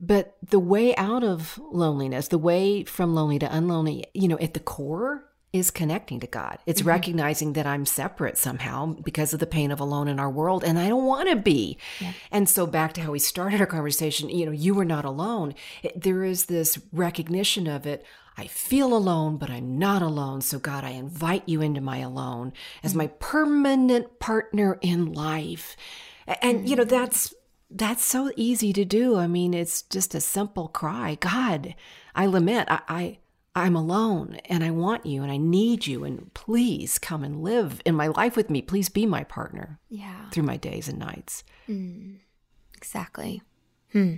But 0.00 0.36
the 0.42 0.58
way 0.58 0.94
out 0.96 1.24
of 1.24 1.58
loneliness, 1.58 2.28
the 2.28 2.38
way 2.38 2.84
from 2.84 3.14
lonely 3.14 3.38
to 3.38 3.46
unlonely, 3.46 4.04
you 4.14 4.28
know, 4.28 4.38
at 4.38 4.54
the 4.54 4.60
core 4.60 5.24
is 5.52 5.70
connecting 5.70 6.20
to 6.20 6.26
God. 6.26 6.58
It's 6.66 6.80
mm-hmm. 6.80 6.88
recognizing 6.88 7.52
that 7.54 7.66
I'm 7.66 7.86
separate 7.86 8.36
somehow 8.36 8.94
because 9.02 9.32
of 9.32 9.40
the 9.40 9.46
pain 9.46 9.70
of 9.70 9.80
alone 9.80 10.08
in 10.08 10.20
our 10.20 10.30
world 10.30 10.64
and 10.64 10.78
I 10.78 10.88
don't 10.88 11.06
want 11.06 11.28
to 11.30 11.36
be. 11.36 11.78
Yeah. 12.00 12.12
And 12.30 12.48
so 12.48 12.66
back 12.66 12.92
to 12.94 13.00
how 13.00 13.12
we 13.12 13.18
started 13.18 13.60
our 13.60 13.66
conversation, 13.66 14.28
you 14.28 14.46
know, 14.46 14.52
you 14.52 14.74
were 14.74 14.84
not 14.84 15.04
alone. 15.04 15.54
It, 15.82 16.00
there 16.00 16.24
is 16.24 16.46
this 16.46 16.78
recognition 16.92 17.66
of 17.66 17.86
it. 17.86 18.04
I 18.36 18.48
feel 18.48 18.94
alone, 18.94 19.38
but 19.38 19.48
I'm 19.48 19.78
not 19.78 20.02
alone. 20.02 20.42
So 20.42 20.58
God, 20.58 20.84
I 20.84 20.90
invite 20.90 21.48
you 21.48 21.62
into 21.62 21.80
my 21.80 21.98
alone 21.98 22.52
as 22.82 22.90
mm-hmm. 22.90 22.98
my 22.98 23.06
permanent 23.06 24.18
partner 24.18 24.78
in 24.82 25.12
life. 25.12 25.76
And 26.26 26.58
mm-hmm. 26.58 26.66
you 26.66 26.76
know, 26.76 26.82
mm-hmm. 26.82 26.90
that's 26.90 27.34
that's 27.70 28.04
so 28.04 28.30
easy 28.36 28.72
to 28.72 28.84
do. 28.84 29.16
I 29.16 29.26
mean, 29.26 29.54
it's 29.54 29.82
just 29.82 30.14
a 30.14 30.20
simple 30.20 30.68
cry. 30.68 31.16
God, 31.20 31.74
I 32.14 32.26
lament. 32.26 32.70
I, 32.70 32.80
I 32.88 33.18
I'm 33.56 33.74
alone 33.74 34.36
and 34.50 34.62
I 34.62 34.70
want 34.70 35.06
you 35.06 35.22
and 35.22 35.32
I 35.32 35.38
need 35.38 35.86
you 35.86 36.04
and 36.04 36.32
please 36.34 36.98
come 36.98 37.24
and 37.24 37.42
live 37.42 37.80
in 37.86 37.94
my 37.94 38.08
life 38.08 38.36
with 38.36 38.50
me. 38.50 38.60
Please 38.60 38.90
be 38.90 39.06
my 39.06 39.24
partner. 39.24 39.80
Yeah. 39.88 40.28
Through 40.30 40.42
my 40.42 40.58
days 40.58 40.88
and 40.88 40.98
nights. 40.98 41.42
Mm, 41.66 42.18
exactly. 42.76 43.40
Hmm. 43.92 44.16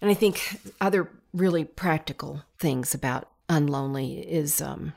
And 0.00 0.10
I 0.12 0.14
think 0.14 0.60
other 0.80 1.10
really 1.34 1.64
practical 1.64 2.44
things 2.60 2.94
about 2.94 3.30
unlonely 3.48 4.24
is 4.24 4.60
um, 4.60 4.92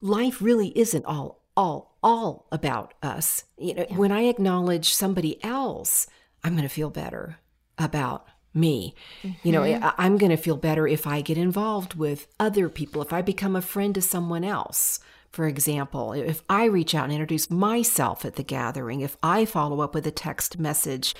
life 0.00 0.40
really 0.40 0.68
isn't 0.78 1.04
all 1.04 1.42
all 1.56 1.98
all 2.04 2.46
about 2.52 2.94
us. 3.02 3.44
You 3.58 3.74
know, 3.74 3.86
yeah. 3.90 3.96
when 3.96 4.12
I 4.12 4.22
acknowledge 4.22 4.94
somebody 4.94 5.42
else, 5.44 6.06
I'm 6.44 6.52
going 6.52 6.62
to 6.62 6.68
feel 6.68 6.90
better 6.90 7.38
about 7.78 8.26
me. 8.54 8.94
Mm-hmm. 9.22 9.46
You 9.46 9.52
know, 9.52 9.62
mm-hmm. 9.62 9.88
I'm 9.98 10.18
going 10.18 10.30
to 10.30 10.36
feel 10.36 10.56
better 10.56 10.86
if 10.86 11.06
I 11.06 11.20
get 11.20 11.38
involved 11.38 11.94
with 11.94 12.26
other 12.38 12.68
people, 12.68 13.02
if 13.02 13.12
I 13.12 13.22
become 13.22 13.56
a 13.56 13.62
friend 13.62 13.94
to 13.94 14.02
someone 14.02 14.44
else. 14.44 15.00
For 15.30 15.46
example, 15.46 16.12
if 16.12 16.42
I 16.50 16.64
reach 16.64 16.94
out 16.94 17.04
and 17.04 17.12
introduce 17.12 17.48
myself 17.50 18.26
at 18.26 18.36
the 18.36 18.42
gathering, 18.42 19.00
if 19.00 19.16
I 19.22 19.46
follow 19.46 19.80
up 19.80 19.94
with 19.94 20.06
a 20.06 20.10
text 20.10 20.58
message 20.58 21.14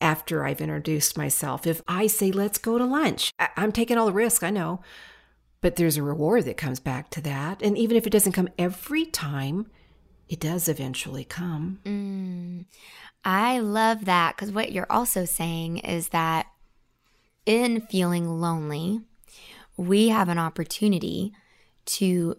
after 0.00 0.44
I've 0.44 0.60
introduced 0.60 1.18
myself, 1.18 1.66
if 1.66 1.82
I 1.88 2.06
say, 2.06 2.30
let's 2.30 2.58
go 2.58 2.78
to 2.78 2.84
lunch, 2.84 3.32
I- 3.40 3.48
I'm 3.56 3.72
taking 3.72 3.98
all 3.98 4.06
the 4.06 4.12
risk, 4.12 4.44
I 4.44 4.50
know, 4.50 4.82
but 5.60 5.74
there's 5.74 5.96
a 5.96 6.02
reward 6.04 6.44
that 6.44 6.56
comes 6.56 6.78
back 6.78 7.10
to 7.10 7.20
that. 7.22 7.60
And 7.60 7.76
even 7.76 7.96
if 7.96 8.06
it 8.06 8.10
doesn't 8.10 8.34
come 8.34 8.48
every 8.56 9.04
time, 9.04 9.66
it 10.28 10.40
does 10.40 10.68
eventually 10.68 11.24
come. 11.24 11.80
Mm, 11.84 12.64
I 13.24 13.58
love 13.60 14.04
that 14.04 14.36
because 14.36 14.52
what 14.52 14.72
you're 14.72 14.90
also 14.90 15.24
saying 15.24 15.78
is 15.78 16.08
that 16.08 16.46
in 17.44 17.80
feeling 17.80 18.28
lonely, 18.40 19.00
we 19.76 20.08
have 20.08 20.28
an 20.28 20.38
opportunity 20.38 21.32
to 21.84 22.36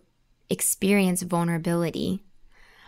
experience 0.50 1.22
vulnerability 1.22 2.24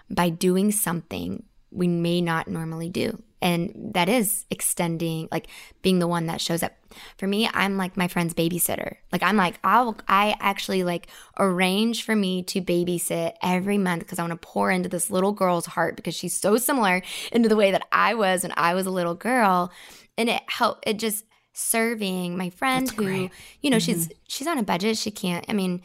by 0.10 0.30
doing 0.30 0.72
something 0.72 1.44
we 1.72 1.88
may 1.88 2.20
not 2.20 2.48
normally 2.48 2.90
do. 2.90 3.22
And 3.42 3.94
that 3.94 4.10
is 4.10 4.46
extending, 4.50 5.28
like 5.32 5.48
being 5.82 6.00
the 6.00 6.08
one 6.08 6.26
that 6.28 6.42
shows 6.42 6.62
up. 6.64 6.74
For 7.18 7.28
me, 7.28 7.50
I'm 7.54 7.78
like 7.78 7.96
my 7.96 8.08
friend's 8.08 8.34
babysitter. 8.34 8.96
Like 9.12 9.24
I'm 9.24 9.38
like, 9.38 9.60
I'll, 9.64 9.96
I 10.08 10.36
actually 10.40 10.84
like 10.84 11.08
arrange 11.38 12.04
for 12.04 12.16
me 12.16 12.44
to 12.44 12.62
babysit 12.62 13.34
every 13.42 13.78
month 13.78 14.02
because 14.02 14.20
I 14.20 14.24
want 14.24 14.40
to 14.42 14.48
pour 14.48 14.72
into 14.72 14.90
this 14.90 15.10
little 15.10 15.32
girl's 15.32 15.68
heart 15.68 15.96
because 15.96 16.16
she's 16.16 16.36
so 16.36 16.58
similar 16.58 17.02
into 17.32 17.48
the 17.48 17.56
way 17.56 17.72
that 17.72 17.88
I 17.92 18.16
was 18.16 18.44
when 18.44 18.54
I 18.58 18.74
was 18.74 18.86
a 18.86 18.92
little 18.92 19.16
girl. 19.16 19.72
And 20.18 20.30
it 20.30 20.42
help, 20.48 20.80
it 20.86 21.00
just 21.00 21.26
serving 21.54 22.38
my 22.38 22.50
friend 22.50 22.88
That's 22.88 22.98
who 22.98 23.04
great. 23.04 23.32
you 23.62 23.70
know 23.70 23.78
mm-hmm. 23.78 24.00
she's 24.00 24.10
she's 24.30 24.48
on 24.48 24.58
a 24.58 24.64
budget 24.64 24.98
she 24.98 25.12
can't 25.12 25.44
i 25.50 25.54
mean 25.54 25.82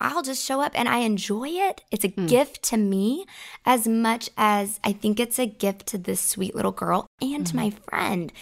I'll 0.00 0.22
just 0.22 0.44
show 0.44 0.60
up 0.60 0.72
and 0.74 0.88
I 0.88 0.98
enjoy 0.98 1.48
it. 1.48 1.82
It's 1.90 2.04
a 2.04 2.08
mm. 2.08 2.28
gift 2.28 2.62
to 2.64 2.76
me 2.76 3.26
as 3.64 3.88
much 3.88 4.30
as 4.36 4.78
I 4.84 4.92
think 4.92 5.18
it's 5.18 5.38
a 5.38 5.46
gift 5.46 5.86
to 5.88 5.98
this 5.98 6.20
sweet 6.20 6.54
little 6.54 6.72
girl 6.72 7.06
and 7.20 7.30
mm-hmm. 7.30 7.42
to 7.44 7.56
my 7.56 7.70
friend. 7.70 8.32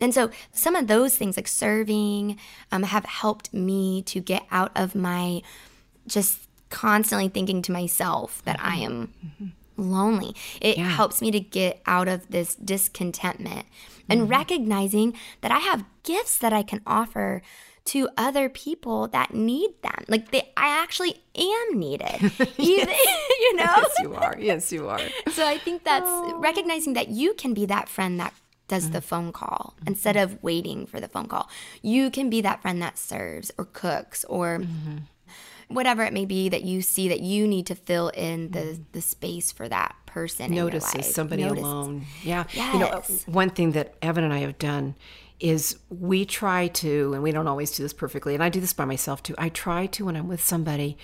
And 0.00 0.14
so 0.14 0.30
some 0.52 0.76
of 0.76 0.86
those 0.86 1.16
things 1.16 1.36
like 1.36 1.48
serving 1.48 2.38
um, 2.70 2.82
have 2.84 3.04
helped 3.04 3.52
me 3.52 4.02
to 4.02 4.20
get 4.20 4.46
out 4.50 4.70
of 4.76 4.94
my 4.94 5.42
just 6.06 6.40
constantly 6.70 7.28
thinking 7.28 7.62
to 7.62 7.72
myself 7.72 8.42
that 8.44 8.58
mm-hmm. 8.58 8.68
I 8.68 8.76
am 8.76 9.14
mm-hmm. 9.24 9.90
lonely. 9.90 10.36
It 10.60 10.78
yeah. 10.78 10.84
helps 10.84 11.20
me 11.20 11.30
to 11.30 11.40
get 11.40 11.80
out 11.86 12.08
of 12.08 12.28
this 12.28 12.54
discontentment 12.54 13.66
and 14.08 14.22
mm-hmm. 14.22 14.30
recognizing 14.30 15.14
that 15.40 15.50
I 15.50 15.58
have 15.58 15.84
gifts 16.02 16.38
that 16.38 16.52
I 16.52 16.62
can 16.62 16.82
offer 16.86 17.42
to 17.88 18.08
other 18.16 18.48
people 18.48 19.08
that 19.08 19.32
need 19.32 19.70
them. 19.82 20.04
Like 20.08 20.30
they, 20.30 20.52
I 20.56 20.82
actually 20.82 21.22
am 21.34 21.78
needed. 21.78 22.20
yes. 22.56 22.56
you 22.58 23.56
know? 23.56 23.64
Yes, 23.64 23.94
you 24.00 24.14
are. 24.14 24.36
Yes, 24.38 24.72
you 24.72 24.88
are. 24.88 25.00
So 25.32 25.46
I 25.46 25.58
think 25.58 25.84
that's 25.84 26.06
oh. 26.06 26.38
recognizing 26.38 26.94
that 26.94 27.08
you 27.08 27.34
can 27.34 27.54
be 27.54 27.66
that 27.66 27.88
friend 27.88 28.20
that 28.20 28.34
does 28.68 28.84
mm-hmm. 28.84 28.92
the 28.92 29.00
phone 29.00 29.32
call 29.32 29.74
mm-hmm. 29.76 29.88
instead 29.88 30.16
of 30.16 30.42
waiting 30.42 30.86
for 30.86 31.00
the 31.00 31.08
phone 31.08 31.26
call. 31.26 31.48
You 31.82 32.10
can 32.10 32.28
be 32.28 32.40
that 32.42 32.60
friend 32.60 32.82
that 32.82 32.98
serves 32.98 33.50
or 33.56 33.64
cooks 33.64 34.24
or 34.24 34.58
mm-hmm 34.58 34.98
whatever 35.68 36.02
it 36.02 36.12
may 36.12 36.24
be 36.24 36.48
that 36.48 36.62
you 36.62 36.82
see 36.82 37.08
that 37.08 37.20
you 37.20 37.46
need 37.46 37.66
to 37.66 37.74
fill 37.74 38.08
in 38.08 38.50
the 38.50 38.58
mm-hmm. 38.58 38.82
the 38.92 39.00
space 39.00 39.52
for 39.52 39.68
that 39.68 39.94
person 40.06 40.50
notices 40.54 41.14
somebody 41.14 41.44
Notices. 41.44 41.62
alone 41.62 42.06
yeah 42.22 42.44
yes. 42.52 42.72
you 42.72 42.78
know 42.80 43.02
one 43.26 43.50
thing 43.50 43.72
that 43.72 43.94
evan 44.00 44.24
and 44.24 44.32
i 44.32 44.38
have 44.38 44.58
done 44.58 44.94
is 45.40 45.78
we 45.88 46.24
try 46.24 46.68
to 46.68 47.12
and 47.14 47.22
we 47.22 47.32
don't 47.32 47.46
always 47.46 47.70
do 47.70 47.82
this 47.82 47.92
perfectly 47.92 48.34
and 48.34 48.42
i 48.42 48.48
do 48.48 48.60
this 48.60 48.72
by 48.72 48.84
myself 48.84 49.22
too 49.22 49.34
i 49.38 49.48
try 49.48 49.86
to 49.86 50.04
when 50.04 50.16
i'm 50.16 50.28
with 50.28 50.42
somebody 50.42 50.96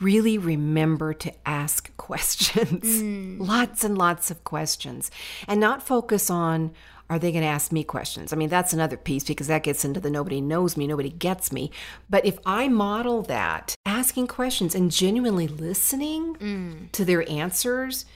really 0.00 0.38
remember 0.38 1.12
to 1.12 1.32
ask 1.46 1.94
questions 1.96 3.02
mm. 3.02 3.38
lots 3.38 3.84
and 3.84 3.98
lots 3.98 4.30
of 4.30 4.42
questions 4.44 5.10
and 5.48 5.60
not 5.60 5.82
focus 5.82 6.30
on 6.30 6.72
are 7.10 7.18
they 7.18 7.32
going 7.32 7.42
to 7.42 7.48
ask 7.48 7.70
me 7.70 7.84
questions? 7.84 8.32
I 8.32 8.36
mean, 8.36 8.48
that's 8.48 8.72
another 8.72 8.96
piece 8.96 9.24
because 9.24 9.48
that 9.48 9.62
gets 9.62 9.84
into 9.84 10.00
the 10.00 10.10
nobody 10.10 10.40
knows 10.40 10.76
me, 10.76 10.86
nobody 10.86 11.10
gets 11.10 11.52
me. 11.52 11.70
But 12.08 12.24
if 12.24 12.38
I 12.46 12.68
model 12.68 13.22
that, 13.22 13.74
asking 13.84 14.28
questions 14.28 14.74
and 14.74 14.90
genuinely 14.90 15.46
listening 15.46 16.34
mm. 16.36 16.92
to 16.92 17.04
their 17.04 17.28
answers, 17.28 18.06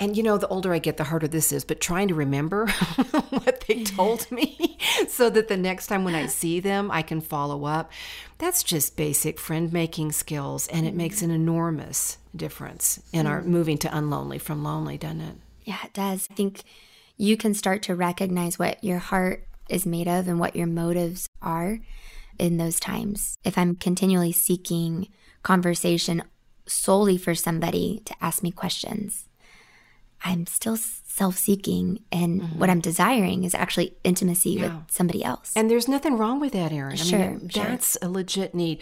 and 0.00 0.16
you 0.16 0.22
know, 0.22 0.38
the 0.38 0.48
older 0.48 0.72
I 0.72 0.78
get, 0.78 0.96
the 0.96 1.04
harder 1.04 1.28
this 1.28 1.52
is, 1.52 1.64
but 1.64 1.80
trying 1.80 2.08
to 2.08 2.14
remember 2.14 2.66
what 3.30 3.64
they 3.66 3.82
told 3.82 4.30
me 4.30 4.78
so 5.08 5.28
that 5.30 5.48
the 5.48 5.56
next 5.56 5.88
time 5.88 6.04
when 6.04 6.14
I 6.14 6.26
see 6.26 6.60
them, 6.60 6.90
I 6.90 7.02
can 7.02 7.20
follow 7.20 7.64
up. 7.64 7.90
That's 8.38 8.62
just 8.62 8.96
basic 8.96 9.40
friend 9.40 9.72
making 9.72 10.12
skills, 10.12 10.68
and 10.68 10.86
it 10.86 10.94
makes 10.94 11.22
an 11.22 11.30
enormous 11.30 12.18
difference 12.34 13.00
in 13.12 13.26
our 13.26 13.40
mm. 13.40 13.46
moving 13.46 13.78
to 13.78 13.88
unlonely 13.88 14.40
from 14.40 14.62
lonely, 14.62 14.98
doesn't 14.98 15.20
it? 15.20 15.36
Yeah, 15.64 15.78
it 15.84 15.92
does. 15.92 16.28
I 16.30 16.34
think 16.34 16.62
you 17.16 17.36
can 17.36 17.52
start 17.52 17.82
to 17.84 17.96
recognize 17.96 18.58
what 18.58 18.82
your 18.82 18.98
heart 18.98 19.46
is 19.68 19.84
made 19.84 20.08
of 20.08 20.28
and 20.28 20.38
what 20.38 20.56
your 20.56 20.66
motives 20.66 21.28
are 21.42 21.80
in 22.38 22.56
those 22.56 22.78
times. 22.78 23.36
If 23.44 23.58
I'm 23.58 23.74
continually 23.74 24.32
seeking 24.32 25.08
conversation 25.42 26.22
solely 26.66 27.18
for 27.18 27.34
somebody 27.34 28.02
to 28.04 28.14
ask 28.20 28.42
me 28.42 28.50
questions, 28.50 29.27
I'm 30.24 30.46
still 30.46 30.76
self 30.76 31.36
seeking. 31.36 32.00
And 32.12 32.40
mm-hmm. 32.40 32.58
what 32.58 32.70
I'm 32.70 32.80
desiring 32.80 33.44
is 33.44 33.54
actually 33.54 33.96
intimacy 34.04 34.50
yeah. 34.50 34.62
with 34.62 34.90
somebody 34.90 35.24
else. 35.24 35.52
And 35.56 35.70
there's 35.70 35.88
nothing 35.88 36.16
wrong 36.16 36.40
with 36.40 36.52
that, 36.52 36.72
Erin. 36.72 36.96
Sure, 36.96 37.18
I 37.18 37.28
mean, 37.30 37.50
that's 37.52 37.98
a 38.00 38.08
legit 38.08 38.54
need. 38.54 38.80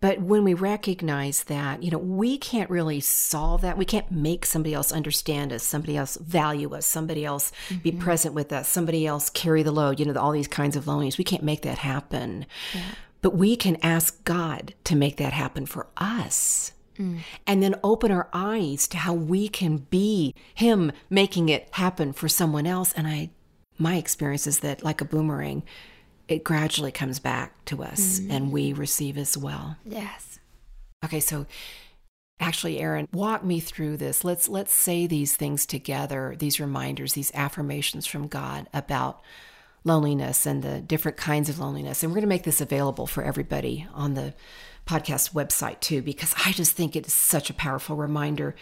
But 0.00 0.20
when 0.20 0.44
we 0.44 0.54
recognize 0.54 1.44
that, 1.44 1.82
you 1.82 1.90
know, 1.90 1.98
we 1.98 2.38
can't 2.38 2.70
really 2.70 3.00
solve 3.00 3.62
that. 3.62 3.76
We 3.76 3.84
can't 3.84 4.12
make 4.12 4.46
somebody 4.46 4.72
else 4.72 4.92
understand 4.92 5.52
us, 5.52 5.64
somebody 5.64 5.96
else 5.96 6.16
value 6.18 6.72
us, 6.74 6.86
somebody 6.86 7.24
else 7.24 7.50
mm-hmm. 7.68 7.82
be 7.82 7.92
present 7.92 8.32
with 8.34 8.52
us, 8.52 8.68
somebody 8.68 9.06
else 9.06 9.28
carry 9.28 9.64
the 9.64 9.72
load, 9.72 9.98
you 9.98 10.06
know, 10.06 10.18
all 10.20 10.30
these 10.30 10.46
kinds 10.46 10.76
of 10.76 10.86
loneliness. 10.86 11.18
We 11.18 11.24
can't 11.24 11.42
make 11.42 11.62
that 11.62 11.78
happen. 11.78 12.46
Yeah. 12.74 12.82
But 13.22 13.34
we 13.34 13.56
can 13.56 13.76
ask 13.82 14.22
God 14.24 14.74
to 14.84 14.94
make 14.94 15.16
that 15.16 15.32
happen 15.32 15.66
for 15.66 15.88
us. 15.96 16.72
Mm. 16.98 17.20
And 17.46 17.62
then 17.62 17.76
open 17.82 18.10
our 18.10 18.28
eyes 18.32 18.88
to 18.88 18.96
how 18.98 19.14
we 19.14 19.48
can 19.48 19.78
be 19.78 20.34
Him 20.54 20.92
making 21.08 21.48
it 21.48 21.68
happen 21.72 22.12
for 22.12 22.28
someone 22.28 22.66
else. 22.66 22.92
And 22.92 23.06
I, 23.06 23.30
my 23.78 23.96
experience 23.96 24.46
is 24.46 24.60
that, 24.60 24.82
like 24.82 25.00
a 25.00 25.04
boomerang, 25.04 25.62
it 26.28 26.44
gradually 26.44 26.92
comes 26.92 27.18
back 27.18 27.64
to 27.66 27.82
us 27.82 28.20
mm-hmm. 28.20 28.30
and 28.30 28.52
we 28.52 28.72
receive 28.72 29.16
as 29.16 29.36
well. 29.36 29.76
Yes. 29.84 30.38
Okay, 31.04 31.20
so 31.20 31.46
actually 32.40 32.78
Erin, 32.78 33.08
walk 33.12 33.44
me 33.44 33.60
through 33.60 33.96
this. 33.96 34.24
Let's 34.24 34.48
let's 34.48 34.72
say 34.72 35.06
these 35.06 35.36
things 35.36 35.66
together, 35.66 36.36
these 36.38 36.60
reminders, 36.60 37.14
these 37.14 37.32
affirmations 37.34 38.06
from 38.06 38.26
God 38.26 38.68
about 38.74 39.22
loneliness 39.84 40.44
and 40.44 40.62
the 40.62 40.80
different 40.80 41.16
kinds 41.16 41.48
of 41.48 41.58
loneliness. 41.58 42.02
And 42.02 42.12
we're 42.12 42.16
going 42.16 42.22
to 42.22 42.28
make 42.28 42.42
this 42.44 42.60
available 42.60 43.06
for 43.06 43.22
everybody 43.22 43.86
on 43.94 44.14
the 44.14 44.34
podcast 44.88 45.34
website 45.34 45.80
too 45.80 46.00
because 46.00 46.34
I 46.44 46.52
just 46.52 46.72
think 46.72 46.96
it 46.96 47.06
is 47.06 47.12
such 47.12 47.50
a 47.50 47.54
powerful 47.54 47.94
reminder. 47.94 48.54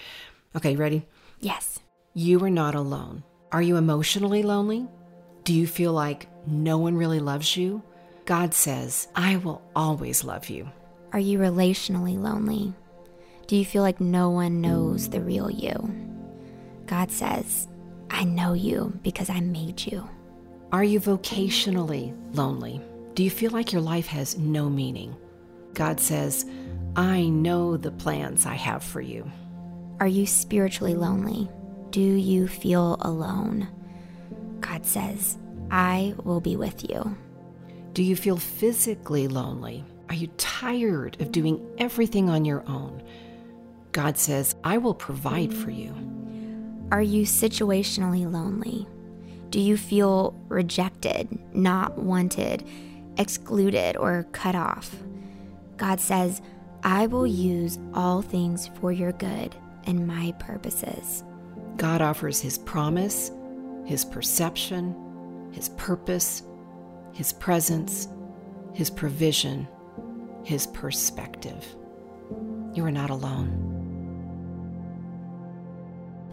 Okay, 0.56 0.74
ready? 0.74 1.06
Yes. 1.40 1.78
You 2.14 2.42
are 2.42 2.50
not 2.50 2.74
alone. 2.74 3.22
Are 3.52 3.62
you 3.62 3.76
emotionally 3.76 4.42
lonely? 4.42 4.88
Do 5.44 5.54
you 5.54 5.66
feel 5.68 5.92
like 5.92 6.26
no 6.46 6.78
one 6.78 6.96
really 6.96 7.20
loves 7.20 7.56
you? 7.56 7.82
God 8.24 8.54
says, 8.54 9.06
I 9.14 9.36
will 9.36 9.62
always 9.76 10.24
love 10.24 10.48
you. 10.48 10.68
Are 11.12 11.20
you 11.20 11.38
relationally 11.38 12.18
lonely? 12.18 12.74
Do 13.46 13.54
you 13.54 13.64
feel 13.64 13.82
like 13.84 14.00
no 14.00 14.30
one 14.30 14.60
knows 14.60 15.08
the 15.08 15.20
real 15.20 15.48
you? 15.48 15.94
God 16.86 17.12
says, 17.12 17.68
I 18.10 18.24
know 18.24 18.54
you 18.54 18.98
because 19.04 19.30
I 19.30 19.38
made 19.40 19.86
you. 19.86 20.08
Are 20.72 20.82
you 20.82 20.98
vocationally 20.98 22.12
lonely? 22.34 22.80
Do 23.14 23.22
you 23.22 23.30
feel 23.30 23.52
like 23.52 23.72
your 23.72 23.82
life 23.82 24.08
has 24.08 24.36
no 24.36 24.68
meaning? 24.68 25.16
God 25.76 26.00
says, 26.00 26.46
I 26.96 27.28
know 27.28 27.76
the 27.76 27.90
plans 27.90 28.46
I 28.46 28.54
have 28.54 28.82
for 28.82 29.02
you. 29.02 29.30
Are 30.00 30.08
you 30.08 30.24
spiritually 30.24 30.94
lonely? 30.94 31.50
Do 31.90 32.00
you 32.00 32.48
feel 32.48 32.96
alone? 33.02 33.68
God 34.60 34.86
says, 34.86 35.36
I 35.70 36.14
will 36.24 36.40
be 36.40 36.56
with 36.56 36.88
you. 36.88 37.14
Do 37.92 38.02
you 38.02 38.16
feel 38.16 38.38
physically 38.38 39.28
lonely? 39.28 39.84
Are 40.08 40.14
you 40.14 40.28
tired 40.38 41.20
of 41.20 41.30
doing 41.30 41.60
everything 41.76 42.30
on 42.30 42.46
your 42.46 42.66
own? 42.66 43.02
God 43.92 44.16
says, 44.16 44.56
I 44.64 44.78
will 44.78 44.94
provide 44.94 45.52
for 45.52 45.70
you. 45.70 45.94
Are 46.90 47.02
you 47.02 47.24
situationally 47.24 48.30
lonely? 48.30 48.88
Do 49.50 49.60
you 49.60 49.76
feel 49.76 50.34
rejected, 50.48 51.38
not 51.54 51.98
wanted, 51.98 52.66
excluded, 53.18 53.98
or 53.98 54.26
cut 54.32 54.54
off? 54.54 54.96
God 55.76 56.00
says, 56.00 56.42
I 56.82 57.06
will 57.06 57.26
use 57.26 57.78
all 57.94 58.22
things 58.22 58.68
for 58.80 58.92
your 58.92 59.12
good 59.12 59.54
and 59.84 60.06
my 60.06 60.32
purposes. 60.38 61.24
God 61.76 62.00
offers 62.00 62.40
his 62.40 62.58
promise 62.58 63.30
his 63.84 64.04
perception, 64.04 65.50
his 65.52 65.68
purpose, 65.70 66.42
his 67.12 67.32
presence, 67.32 68.08
his 68.74 68.90
provision, 68.90 69.68
his 70.42 70.66
perspective. 70.66 71.64
You 72.74 72.84
are 72.84 72.90
not 72.90 73.10
alone. 73.10 73.76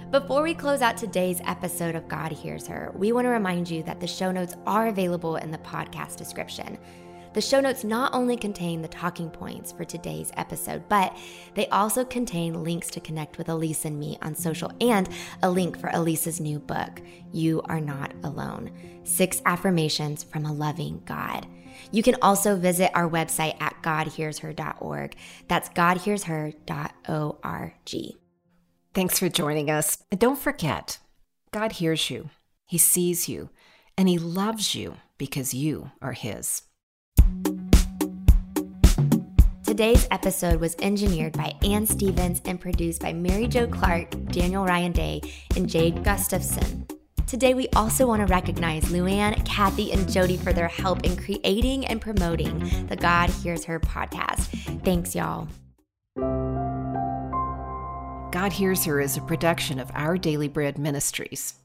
Before 0.10 0.44
we 0.44 0.54
close 0.54 0.82
out 0.82 0.98
today's 0.98 1.42
episode 1.46 1.96
of 1.96 2.08
God 2.08 2.32
Hears 2.32 2.68
Her, 2.68 2.92
we 2.96 3.12
want 3.12 3.26
to 3.26 3.30
remind 3.30 3.70
you 3.70 3.82
that 3.84 4.00
the 4.00 4.08
show 4.08 4.32
notes 4.32 4.56
are 4.66 4.88
available 4.88 5.38
in 5.38 5.52
the 5.52 5.58
podcast 5.60 6.18
description. 6.18 6.78
The 7.34 7.42
show 7.42 7.60
notes 7.60 7.84
not 7.84 8.14
only 8.14 8.38
contain 8.38 8.84
the 8.84 8.88
talking 8.88 9.32
points 9.32 9.72
for 9.72 9.84
today's 9.84 10.32
episode, 10.38 10.88
but 10.88 11.18
they 11.56 11.68
also 11.70 12.06
contain 12.06 12.64
links 12.64 12.92
to 12.92 13.00
connect 13.00 13.40
with 13.40 13.50
Elisa 13.50 13.88
and 13.88 14.00
me 14.00 14.20
on 14.22 14.36
social 14.36 14.72
and 14.80 15.10
a 15.42 15.50
link 15.50 15.80
for 15.80 15.90
Elisa's 15.90 16.40
new 16.40 16.60
book, 16.60 17.02
You 17.32 17.64
Are 17.66 17.82
Not 17.82 18.14
Alone 18.24 18.70
Six 19.04 19.42
Affirmations 19.48 20.24
from 20.24 20.46
a 20.46 20.54
Loving 20.54 21.02
God. 21.06 21.48
You 21.92 22.04
can 22.04 22.18
also 22.22 22.56
visit 22.56 22.92
our 22.94 23.10
website 23.10 23.60
at 23.60 23.82
godhearsher.org. 23.82 25.16
That's 25.48 25.70
godhearsher.org. 25.70 28.16
Thanks 28.94 29.18
for 29.18 29.30
joining 29.30 29.72
us. 29.72 29.98
And 30.12 30.20
don't 30.20 30.38
forget, 30.38 31.00
God 31.52 31.72
hears 31.74 32.12
you, 32.12 32.30
He 32.68 32.78
sees 32.78 33.28
you, 33.28 33.50
and 33.98 34.08
He 34.08 34.20
loves 34.20 34.76
you 34.76 34.98
because 35.18 35.56
you 35.56 35.90
are 36.00 36.14
His. 36.14 36.62
Today's 39.74 40.08
episode 40.12 40.60
was 40.60 40.76
engineered 40.84 41.34
by 41.34 41.56
Ann 41.64 41.88
Stevens 41.88 42.42
and 42.46 42.62
produced 42.62 43.02
by 43.02 43.12
Mary 43.12 43.48
Jo 43.48 43.66
Clark, 43.66 44.12
Daniel 44.28 44.64
Ryan 44.64 44.92
Day, 44.92 45.22
and 45.56 45.68
Jade 45.68 46.04
Gustafson. 46.04 46.86
Today, 47.26 47.56
we 47.56 47.68
also 47.70 48.06
want 48.06 48.20
to 48.20 48.32
recognize 48.32 48.84
Luann, 48.84 49.44
Kathy, 49.48 49.92
and 49.92 50.08
Jody 50.12 50.38
for 50.38 50.54
their 50.54 50.68
help 50.68 51.04
in 51.04 51.18
creating 51.18 51.88
and 51.88 52.00
promoting 52.00 52.86
the 52.86 52.96
God 52.96 53.32
Hears 53.32 53.66
Her 53.66 53.80
podcast. 53.80 54.84
Thanks, 54.84 55.16
y'all. 55.16 55.48
God 58.32 58.54
Hears 58.54 58.86
Her 58.86 59.02
is 59.02 59.18
a 59.18 59.22
production 59.22 59.80
of 59.80 59.90
Our 59.96 60.20
Daily 60.20 60.48
Bread 60.48 60.78
Ministries. 60.78 61.56